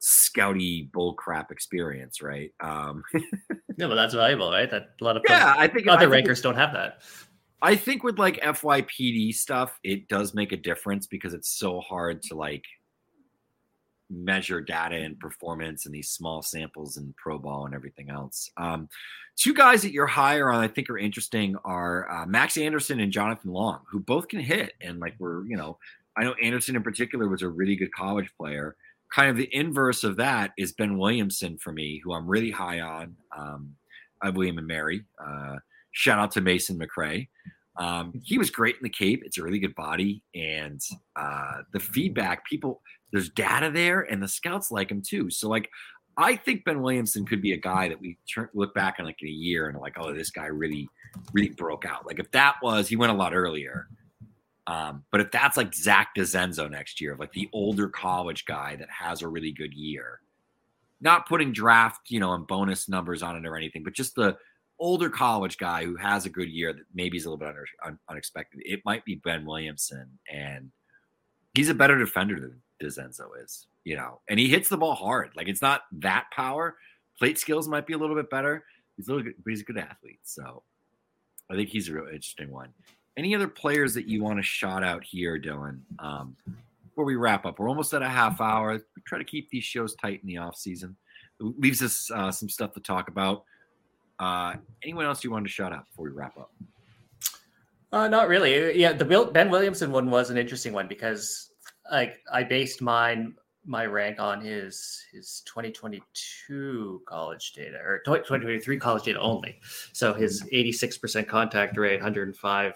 scouty 0.00 0.90
bullcrap 0.90 1.50
experience, 1.50 2.22
right? 2.22 2.52
Um, 2.60 3.02
yeah, 3.14 3.86
but 3.86 3.94
that's 3.94 4.14
valuable, 4.14 4.50
right? 4.50 4.70
That 4.70 4.90
a 5.00 5.04
lot 5.04 5.16
of 5.16 5.22
yeah, 5.28 5.54
I 5.56 5.68
think 5.68 5.86
other 5.86 5.96
I 5.96 6.00
think 6.00 6.12
rankers 6.12 6.40
don't 6.40 6.56
have 6.56 6.72
that. 6.72 7.02
I 7.62 7.74
think 7.74 8.04
with 8.04 8.18
like 8.18 8.40
FYPD 8.40 9.34
stuff, 9.34 9.78
it 9.82 10.08
does 10.08 10.34
make 10.34 10.52
a 10.52 10.56
difference 10.56 11.06
because 11.06 11.32
it's 11.32 11.58
so 11.58 11.80
hard 11.80 12.22
to 12.24 12.34
like 12.34 12.64
measure 14.10 14.60
data 14.60 14.96
and 14.96 15.18
performance 15.18 15.86
and 15.86 15.94
these 15.94 16.10
small 16.10 16.42
samples 16.42 16.96
and 16.96 17.14
pro 17.16 17.38
ball 17.38 17.66
and 17.66 17.74
everything 17.74 18.10
else. 18.10 18.50
Um, 18.56 18.88
two 19.36 19.54
guys 19.54 19.82
that 19.82 19.92
you're 19.92 20.06
higher 20.06 20.50
on, 20.50 20.62
I 20.62 20.68
think, 20.68 20.88
are 20.90 20.98
interesting 20.98 21.56
are 21.64 22.10
uh, 22.10 22.26
Max 22.26 22.56
Anderson 22.56 23.00
and 23.00 23.12
Jonathan 23.12 23.52
Long, 23.52 23.80
who 23.90 24.00
both 24.00 24.28
can 24.28 24.40
hit. 24.40 24.72
And 24.80 25.00
like 25.00 25.14
we're, 25.18 25.46
you 25.46 25.56
know, 25.56 25.78
I 26.16 26.24
know 26.24 26.34
Anderson 26.42 26.76
in 26.76 26.82
particular 26.82 27.28
was 27.28 27.42
a 27.42 27.48
really 27.48 27.76
good 27.76 27.92
college 27.92 28.30
player. 28.38 28.76
Kind 29.12 29.30
of 29.30 29.36
the 29.36 29.54
inverse 29.54 30.02
of 30.04 30.16
that 30.16 30.52
is 30.58 30.72
Ben 30.72 30.98
Williamson 30.98 31.58
for 31.58 31.72
me, 31.72 32.00
who 32.02 32.12
I'm 32.12 32.26
really 32.26 32.50
high 32.50 32.80
on. 32.80 33.16
Um, 33.36 33.74
I 34.22 34.26
have 34.26 34.36
William 34.36 34.58
and 34.58 34.66
Mary. 34.66 35.04
Uh, 35.24 35.56
Shout 35.96 36.18
out 36.18 36.30
to 36.32 36.42
Mason 36.42 36.78
McRae. 36.78 37.26
Um, 37.78 38.20
he 38.22 38.36
was 38.36 38.50
great 38.50 38.76
in 38.76 38.82
the 38.82 38.90
Cape. 38.90 39.22
It's 39.24 39.38
a 39.38 39.42
really 39.42 39.58
good 39.58 39.74
body, 39.74 40.22
and 40.34 40.78
uh, 41.16 41.62
the 41.72 41.80
feedback 41.80 42.44
people 42.44 42.82
there's 43.12 43.30
data 43.30 43.70
there, 43.70 44.02
and 44.02 44.22
the 44.22 44.28
scouts 44.28 44.70
like 44.70 44.90
him 44.90 45.02
too. 45.02 45.30
So 45.30 45.48
like, 45.48 45.70
I 46.16 46.36
think 46.36 46.64
Ben 46.64 46.80
Williamson 46.80 47.26
could 47.26 47.42
be 47.42 47.52
a 47.52 47.58
guy 47.58 47.88
that 47.88 48.00
we 48.00 48.18
turn, 48.32 48.48
look 48.54 48.74
back 48.74 48.96
on 48.98 49.04
like 49.04 49.20
in 49.20 49.28
a 49.28 49.30
year 49.30 49.68
and 49.68 49.78
like, 49.78 49.96
oh, 49.98 50.12
this 50.14 50.30
guy 50.30 50.46
really, 50.46 50.88
really 51.32 51.50
broke 51.50 51.84
out. 51.84 52.06
Like 52.06 52.18
if 52.18 52.30
that 52.32 52.56
was 52.62 52.88
he 52.88 52.96
went 52.96 53.12
a 53.12 53.16
lot 53.16 53.34
earlier. 53.34 53.88
Um, 54.66 55.04
but 55.12 55.20
if 55.20 55.30
that's 55.30 55.56
like 55.56 55.72
Zach 55.74 56.08
DeZenzo 56.16 56.68
next 56.68 57.00
year, 57.00 57.16
like 57.18 57.32
the 57.32 57.48
older 57.52 57.88
college 57.88 58.46
guy 58.46 58.74
that 58.76 58.88
has 58.90 59.22
a 59.22 59.28
really 59.28 59.52
good 59.52 59.72
year, 59.72 60.20
not 61.00 61.28
putting 61.28 61.52
draft, 61.52 62.10
you 62.10 62.18
know, 62.18 62.32
and 62.32 62.46
bonus 62.46 62.88
numbers 62.88 63.22
on 63.22 63.36
it 63.36 63.46
or 63.46 63.56
anything, 63.56 63.84
but 63.84 63.92
just 63.92 64.16
the 64.16 64.36
older 64.78 65.08
college 65.08 65.56
guy 65.58 65.84
who 65.84 65.96
has 65.96 66.26
a 66.26 66.30
good 66.30 66.50
year 66.50 66.72
that 66.72 66.82
maybe 66.94 67.16
is 67.16 67.26
a 67.26 67.28
little 67.28 67.38
bit 67.38 67.48
under, 67.48 67.66
un, 67.84 67.98
unexpected. 68.08 68.60
It 68.64 68.80
might 68.84 69.04
be 69.04 69.16
Ben 69.16 69.46
Williamson, 69.46 70.18
and 70.32 70.70
he's 71.54 71.68
a 71.68 71.74
better 71.74 71.98
defender 71.98 72.40
than 72.40 72.60
DeZenzo 72.82 73.28
is, 73.42 73.66
you 73.84 73.96
know, 73.96 74.20
and 74.28 74.38
he 74.38 74.48
hits 74.48 74.68
the 74.68 74.76
ball 74.76 74.94
hard. 74.94 75.30
Like 75.36 75.48
it's 75.48 75.62
not 75.62 75.82
that 75.92 76.26
power. 76.32 76.76
Plate 77.18 77.38
skills 77.38 77.68
might 77.68 77.86
be 77.86 77.94
a 77.94 77.98
little 77.98 78.16
bit 78.16 78.30
better. 78.30 78.64
He's 78.96 79.08
a 79.08 79.14
little, 79.14 79.32
but 79.44 79.50
he's 79.50 79.60
a 79.60 79.64
good 79.64 79.78
athlete. 79.78 80.20
So 80.22 80.62
I 81.50 81.54
think 81.54 81.68
he's 81.68 81.88
a 81.88 81.92
real 81.92 82.06
interesting 82.06 82.50
one. 82.50 82.68
Any 83.16 83.34
other 83.34 83.48
players 83.48 83.94
that 83.94 84.06
you 84.06 84.22
want 84.22 84.38
to 84.38 84.42
shout 84.42 84.84
out 84.84 85.02
here, 85.02 85.40
Dylan? 85.40 85.80
Um, 85.98 86.36
before 86.84 87.04
we 87.04 87.16
wrap 87.16 87.46
up, 87.46 87.58
we're 87.58 87.68
almost 87.68 87.94
at 87.94 88.02
a 88.02 88.08
half 88.08 88.40
hour. 88.40 88.72
We 88.72 89.02
try 89.06 89.18
to 89.18 89.24
keep 89.24 89.50
these 89.50 89.64
shows 89.64 89.94
tight 89.94 90.20
in 90.22 90.28
the 90.28 90.38
off 90.38 90.56
season. 90.56 90.96
It 91.40 91.58
leaves 91.58 91.82
us 91.82 92.10
uh, 92.10 92.30
some 92.30 92.48
stuff 92.48 92.72
to 92.74 92.80
talk 92.80 93.08
about. 93.08 93.44
Uh, 94.18 94.54
anyone 94.82 95.04
else 95.04 95.22
you 95.22 95.30
wanted 95.30 95.44
to 95.44 95.52
shout 95.52 95.72
out 95.72 95.86
before 95.90 96.06
we 96.06 96.10
wrap 96.10 96.36
up? 96.38 96.50
Uh, 97.92 98.08
not 98.08 98.28
really. 98.28 98.78
Yeah, 98.78 98.92
the 98.92 99.04
Bill, 99.04 99.30
Ben 99.30 99.50
Williamson 99.50 99.92
one 99.92 100.10
was 100.10 100.30
an 100.30 100.36
interesting 100.36 100.72
one 100.72 100.88
because 100.88 101.45
like 101.90 102.20
I 102.32 102.42
based 102.42 102.82
mine 102.82 103.34
my 103.64 103.84
rank 103.84 104.20
on 104.20 104.40
his 104.40 105.04
his 105.12 105.42
2022 105.46 107.02
college 107.06 107.52
data 107.52 107.78
or 107.84 107.98
2023 108.04 108.78
college 108.78 109.02
data 109.04 109.20
only. 109.20 109.58
So 109.92 110.14
his 110.14 110.42
86% 110.52 111.26
contact 111.26 111.76
rate, 111.76 111.96
105 112.00 112.74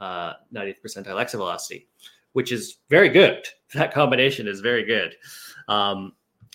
uh, 0.00 0.32
90th 0.54 0.76
percentile 0.84 1.20
exit 1.20 1.38
velocity, 1.38 1.88
which 2.32 2.52
is 2.52 2.78
very 2.88 3.08
good. 3.08 3.46
That 3.72 3.94
combination 3.94 4.48
is 4.48 4.58
very 4.60 4.82
good. 4.84 5.14
Um, 5.68 6.14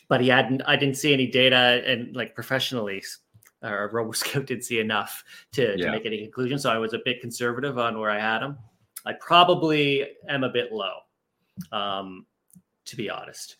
but 0.10 0.20
he 0.20 0.28
hadn't. 0.28 0.62
I 0.68 0.76
didn't 0.76 0.98
see 0.98 1.14
any 1.14 1.28
data 1.28 1.82
and 1.88 2.14
like 2.14 2.36
professionally. 2.36 3.02
Or 3.64 3.90
RoboScout 3.94 4.46
didn't 4.46 4.66
see 4.66 4.80
enough 4.80 5.24
to, 5.54 5.76
Yeah. 5.78 5.86
to 5.86 5.92
make 5.92 6.06
any 6.06 6.20
conclusion. 6.22 6.60
So 6.60 6.70
I 6.70 6.78
was 6.78 6.94
a 6.94 7.00
bit 7.06 7.22
conservative 7.22 7.78
on 7.80 7.98
where 7.98 8.12
I 8.12 8.20
had 8.20 8.44
him. 8.44 8.58
I 9.06 9.14
probably 9.14 10.06
am 10.28 10.44
a 10.44 10.50
bit 10.50 10.74
low. 10.74 11.05
Um, 11.72 12.26
to 12.86 12.96
be 12.96 13.10
honest. 13.10 13.58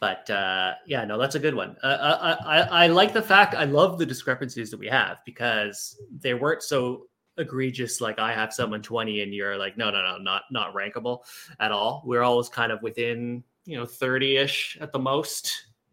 But 0.00 0.28
uh, 0.30 0.74
yeah, 0.86 1.04
no, 1.04 1.18
that's 1.18 1.34
a 1.34 1.38
good 1.40 1.54
one. 1.54 1.76
Uh, 1.82 2.36
I, 2.44 2.58
I, 2.58 2.84
I 2.84 2.86
like 2.88 3.12
the 3.12 3.22
fact 3.22 3.54
I 3.54 3.64
love 3.64 3.98
the 3.98 4.06
discrepancies 4.06 4.70
that 4.70 4.78
we 4.78 4.86
have 4.88 5.18
because 5.24 5.96
they 6.20 6.34
weren't 6.34 6.62
so 6.62 7.06
egregious. 7.38 8.00
Like 8.00 8.18
I 8.18 8.32
have 8.32 8.52
someone 8.52 8.82
20 8.82 9.22
and 9.22 9.34
you're 9.34 9.56
like, 9.56 9.76
no, 9.76 9.90
no, 9.90 10.02
no, 10.02 10.18
not 10.18 10.42
not 10.50 10.74
rankable 10.74 11.20
at 11.60 11.72
all. 11.72 12.02
We're 12.04 12.22
always 12.22 12.48
kind 12.48 12.70
of 12.70 12.82
within, 12.82 13.42
you 13.64 13.78
know, 13.78 13.84
30-ish 13.84 14.78
at 14.80 14.92
the 14.92 14.98
most 14.98 15.50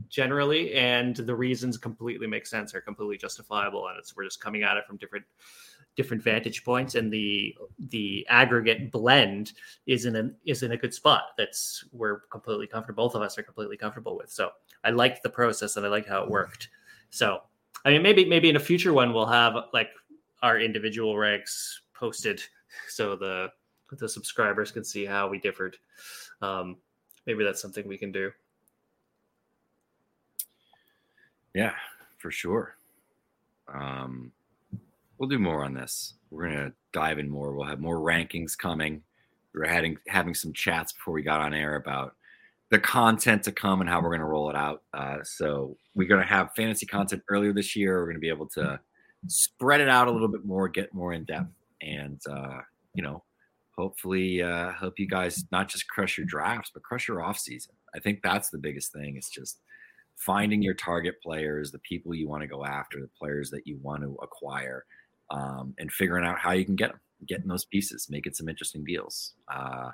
generally. 0.10 0.74
And 0.74 1.16
the 1.16 1.36
reasons 1.36 1.78
completely 1.78 2.28
make 2.28 2.46
sense, 2.46 2.76
are 2.76 2.82
completely 2.82 3.18
justifiable. 3.18 3.88
And 3.88 3.98
it's 3.98 4.16
we're 4.16 4.26
just 4.26 4.42
coming 4.42 4.64
at 4.64 4.76
it 4.76 4.86
from 4.86 4.98
different 4.98 5.26
different 5.96 6.24
vantage 6.24 6.64
points 6.64 6.96
and 6.96 7.12
the 7.12 7.56
the 7.90 8.26
aggregate 8.30 8.92
blend 8.92 9.54
is 9.86 10.06
in 10.06 10.16
a 10.16 10.30
is 10.46 10.64
in 10.64 10.72
a 10.72 10.78
good 10.78 10.94
spot. 10.94 11.30
That's 11.38 11.86
we're 11.92 12.22
completely 12.32 12.68
comfortable 12.68 13.06
both 13.06 13.16
of 13.16 13.22
us 13.22 13.38
are 13.38 13.44
completely 13.44 13.78
comfortable 13.78 14.18
with. 14.18 14.32
So 14.32 14.52
i 14.84 14.90
liked 14.90 15.24
the 15.24 15.30
process 15.30 15.78
and 15.78 15.86
i 15.86 15.90
liked 15.90 16.10
how 16.10 16.24
it 16.24 16.30
worked. 16.30 16.70
So 17.10 17.42
i 17.86 17.90
mean 17.90 18.02
maybe 18.02 18.26
maybe 18.26 18.50
in 18.50 18.56
a 18.56 18.60
future 18.60 18.94
one 18.94 19.14
we'll 19.14 19.26
have 19.26 19.56
like 19.74 19.90
our 20.42 20.60
individual 20.60 21.18
ranks 21.18 21.82
posted 21.94 22.42
so 22.90 23.16
the 23.16 23.50
the 23.98 24.10
subscribers 24.10 24.72
can 24.72 24.84
see 24.84 25.06
how 25.06 25.28
we 25.28 25.40
differed. 25.40 25.78
Um 26.42 26.78
maybe 27.26 27.44
that's 27.44 27.62
something 27.62 27.88
we 27.88 27.98
can 27.98 28.12
do. 28.12 28.32
Yeah, 31.54 31.76
for 32.18 32.32
sure. 32.32 32.76
Um, 33.72 34.32
we'll 35.24 35.30
do 35.30 35.40
more 35.40 35.64
on 35.64 35.74
this. 35.74 36.16
We're 36.32 36.50
gonna 36.50 36.74
dive 36.92 37.18
in 37.18 37.30
more. 37.30 37.54
We'll 37.54 37.66
have 37.66 37.80
more 37.80 38.00
rankings 38.00 38.58
coming. 38.58 39.02
We 39.54 39.62
were 39.62 39.68
having 39.68 39.98
having 40.10 40.34
some 40.34 40.52
chats 40.52 40.92
before 40.92 41.14
we 41.14 41.22
got 41.22 41.40
on 41.40 41.54
air 41.54 41.78
about 41.78 42.14
the 42.72 42.80
content 42.80 43.42
to 43.44 43.54
come 43.54 43.80
and 43.80 43.90
how 43.90 44.02
we're 44.02 44.12
gonna 44.12 44.28
roll 44.28 44.50
it 44.50 44.58
out. 44.58 44.84
Uh, 44.94 45.20
so 45.24 45.78
we're 45.96 46.10
gonna 46.10 46.26
have 46.26 46.54
fantasy 46.58 46.86
content 46.86 47.24
earlier 47.30 47.54
this 47.54 47.74
year. 47.74 48.02
We're 48.02 48.08
gonna 48.08 48.20
be 48.20 48.28
able 48.28 48.50
to 48.50 48.78
spread 49.28 49.80
it 49.80 49.88
out 49.88 50.10
a 50.10 50.12
little 50.12 50.28
bit 50.28 50.44
more, 50.44 50.68
get 50.68 50.94
more 50.94 51.14
in 51.14 51.24
depth, 51.24 51.54
and 51.82 52.20
uh, 52.30 52.60
you 52.94 53.02
know, 53.02 53.24
hopefully 53.78 54.42
uh, 54.42 54.74
help 54.74 55.00
you 55.00 55.08
guys 55.08 55.46
not 55.54 55.70
just 55.70 55.88
crush 55.88 56.18
your 56.18 56.28
drafts, 56.28 56.72
but 56.74 56.84
crush 56.84 57.08
your 57.08 57.24
off 57.24 57.40
season. 57.40 57.72
I 57.96 58.00
think 58.00 58.22
that's 58.22 58.50
the 58.50 58.58
biggest 58.58 58.92
thing. 58.92 59.16
It's 59.16 59.30
just 59.30 59.62
finding 60.18 60.62
your 60.62 60.74
target 60.74 61.22
players, 61.24 61.72
the 61.72 61.80
people 61.80 62.14
you 62.14 62.28
want 62.28 62.42
to 62.42 62.48
go 62.48 62.66
after, 62.66 63.00
the 63.00 63.10
players 63.18 63.50
that 63.52 63.66
you 63.66 63.80
want 63.82 64.04
to 64.04 64.18
acquire, 64.22 64.84
um, 65.32 65.74
and 65.78 65.92
figuring 65.92 66.26
out 66.26 66.40
how 66.40 66.52
you 66.52 66.66
can 66.66 66.76
get 66.76 66.92
them, 66.92 67.00
getting 67.28 67.48
those 67.48 67.66
pieces, 67.66 68.08
making 68.10 68.34
some 68.34 68.50
interesting 68.50 68.84
deals, 68.84 69.34
uh, 69.54 69.90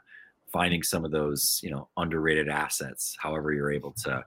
finding 0.52 0.84
some 0.84 1.06
of 1.06 1.12
those 1.12 1.60
you 1.63 1.70
know 1.72 1.88
underrated 1.98 2.50
assets. 2.50 3.15
However, 3.20 3.54
you're 3.54 3.72
able 3.72 3.92
to 4.04 4.24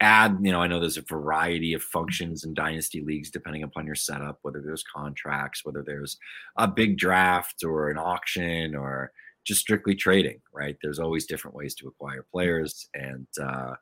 add. 0.00 0.38
You 0.40 0.52
know, 0.52 0.60
I 0.60 0.66
know 0.66 0.80
there's 0.80 0.96
a 0.96 1.02
variety 1.02 1.74
of 1.74 1.82
functions 1.82 2.44
in 2.44 2.54
dynasty 2.54 3.00
leagues 3.00 3.30
depending 3.30 3.62
upon 3.62 3.86
your 3.86 3.94
setup, 3.94 4.38
whether 4.42 4.60
there's 4.60 4.84
contracts, 4.84 5.64
whether 5.64 5.82
there's 5.82 6.18
a 6.56 6.68
big 6.68 6.96
draft 6.96 7.64
or 7.64 7.90
an 7.90 7.98
auction 7.98 8.74
or 8.74 9.12
just 9.44 9.60
strictly 9.60 9.94
trading. 9.94 10.40
Right? 10.52 10.76
There's 10.82 10.98
always 11.00 11.26
different 11.26 11.56
ways 11.56 11.74
to 11.76 11.88
acquire 11.88 12.24
players 12.30 12.88
and. 12.94 13.26
Uh, 13.40 13.74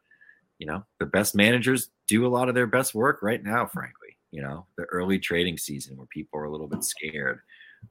you 0.58 0.66
know 0.66 0.84
the 1.00 1.06
best 1.06 1.34
managers 1.34 1.88
do 2.06 2.24
a 2.24 2.28
lot 2.28 2.48
of 2.48 2.54
their 2.54 2.68
best 2.68 2.94
work 2.94 3.20
right 3.20 3.42
now 3.42 3.66
frankly 3.66 4.01
you 4.32 4.42
know 4.42 4.66
the 4.76 4.84
early 4.84 5.18
trading 5.18 5.56
season 5.56 5.96
where 5.96 6.06
people 6.06 6.40
are 6.40 6.44
a 6.44 6.50
little 6.50 6.66
bit 6.66 6.82
scared 6.82 7.40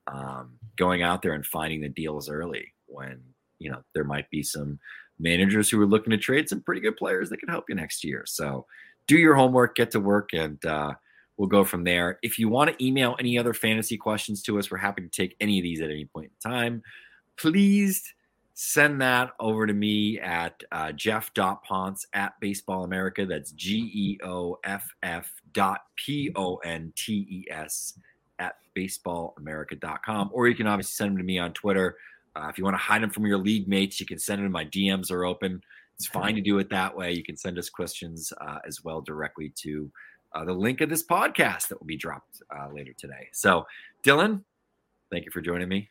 um, 0.07 0.57
going 0.77 1.03
out 1.03 1.21
there 1.21 1.33
and 1.33 1.45
finding 1.45 1.81
the 1.81 1.89
deals 1.89 2.29
early 2.29 2.73
when 2.87 3.21
you 3.59 3.71
know 3.71 3.81
there 3.93 4.03
might 4.03 4.29
be 4.29 4.43
some 4.43 4.79
managers 5.19 5.69
who 5.69 5.79
are 5.81 5.85
looking 5.85 6.11
to 6.11 6.17
trade 6.17 6.49
some 6.49 6.61
pretty 6.61 6.81
good 6.81 6.97
players 6.97 7.29
that 7.29 7.37
can 7.37 7.49
help 7.49 7.65
you 7.69 7.75
next 7.75 8.03
year. 8.03 8.23
So 8.25 8.65
do 9.07 9.17
your 9.17 9.35
homework 9.35 9.75
get 9.75 9.91
to 9.91 9.99
work 9.99 10.29
and 10.33 10.63
uh, 10.65 10.93
we'll 11.37 11.47
go 11.47 11.63
from 11.63 11.83
there. 11.83 12.17
If 12.23 12.39
you 12.39 12.49
want 12.49 12.71
to 12.71 12.85
email 12.85 13.15
any 13.19 13.37
other 13.37 13.53
fantasy 13.53 13.97
questions 13.97 14.41
to 14.43 14.57
us 14.57 14.71
we're 14.71 14.77
happy 14.77 15.03
to 15.03 15.09
take 15.09 15.35
any 15.39 15.59
of 15.59 15.63
these 15.63 15.81
at 15.81 15.91
any 15.91 16.05
point 16.05 16.31
in 16.43 16.51
time. 16.51 16.81
Please 17.37 18.03
send 18.53 19.01
that 19.01 19.31
over 19.39 19.65
to 19.65 19.73
me 19.73 20.19
at 20.19 20.61
uh, 20.71 20.91
geoff.pontes 20.91 22.05
at 22.13 22.33
baseball 22.39 22.83
america 22.83 23.25
that's 23.25 23.51
g-e-o-f-f 23.51 25.33
dot 25.53 25.81
p-o-n-t-e-s 25.95 27.93
at 28.39 28.55
baseballamerica.com 28.75 30.29
or 30.33 30.47
you 30.47 30.55
can 30.55 30.67
obviously 30.67 30.91
send 30.91 31.11
them 31.11 31.17
to 31.17 31.23
me 31.23 31.39
on 31.39 31.53
twitter. 31.53 31.97
Uh, 32.35 32.47
if 32.49 32.57
you 32.57 32.63
want 32.63 32.73
to 32.73 32.79
hide 32.79 33.03
them 33.03 33.09
from 33.09 33.25
your 33.25 33.37
league 33.37 33.67
mates 33.67 33.99
you 33.99 34.05
can 34.05 34.19
send 34.19 34.43
them 34.43 34.51
my 34.51 34.65
dms 34.65 35.11
are 35.11 35.25
open. 35.25 35.61
It's 35.95 36.07
fine 36.07 36.33
to 36.33 36.41
do 36.41 36.57
it 36.57 36.69
that 36.71 36.95
way. 36.95 37.11
You 37.11 37.23
can 37.23 37.37
send 37.37 37.59
us 37.59 37.69
questions 37.69 38.33
uh, 38.41 38.57
as 38.65 38.83
well 38.83 39.01
directly 39.01 39.49
to 39.57 39.91
uh, 40.33 40.45
the 40.45 40.53
link 40.53 40.81
of 40.81 40.89
this 40.89 41.03
podcast 41.03 41.67
that 41.67 41.79
will 41.79 41.85
be 41.85 41.97
dropped 41.97 42.41
uh, 42.57 42.69
later 42.73 42.93
today. 42.97 43.29
So 43.31 43.65
dylan 44.03 44.43
thank 45.11 45.25
you 45.25 45.31
for 45.31 45.41
joining 45.41 45.69
me 45.69 45.89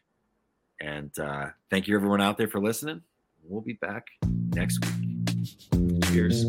and 0.80 1.16
uh, 1.18 1.46
thank 1.70 1.88
you, 1.88 1.94
everyone 1.94 2.20
out 2.20 2.38
there, 2.38 2.48
for 2.48 2.60
listening. 2.60 3.02
We'll 3.44 3.60
be 3.62 3.74
back 3.74 4.06
next 4.54 4.84
week. 4.84 6.04
cheers 6.04 6.44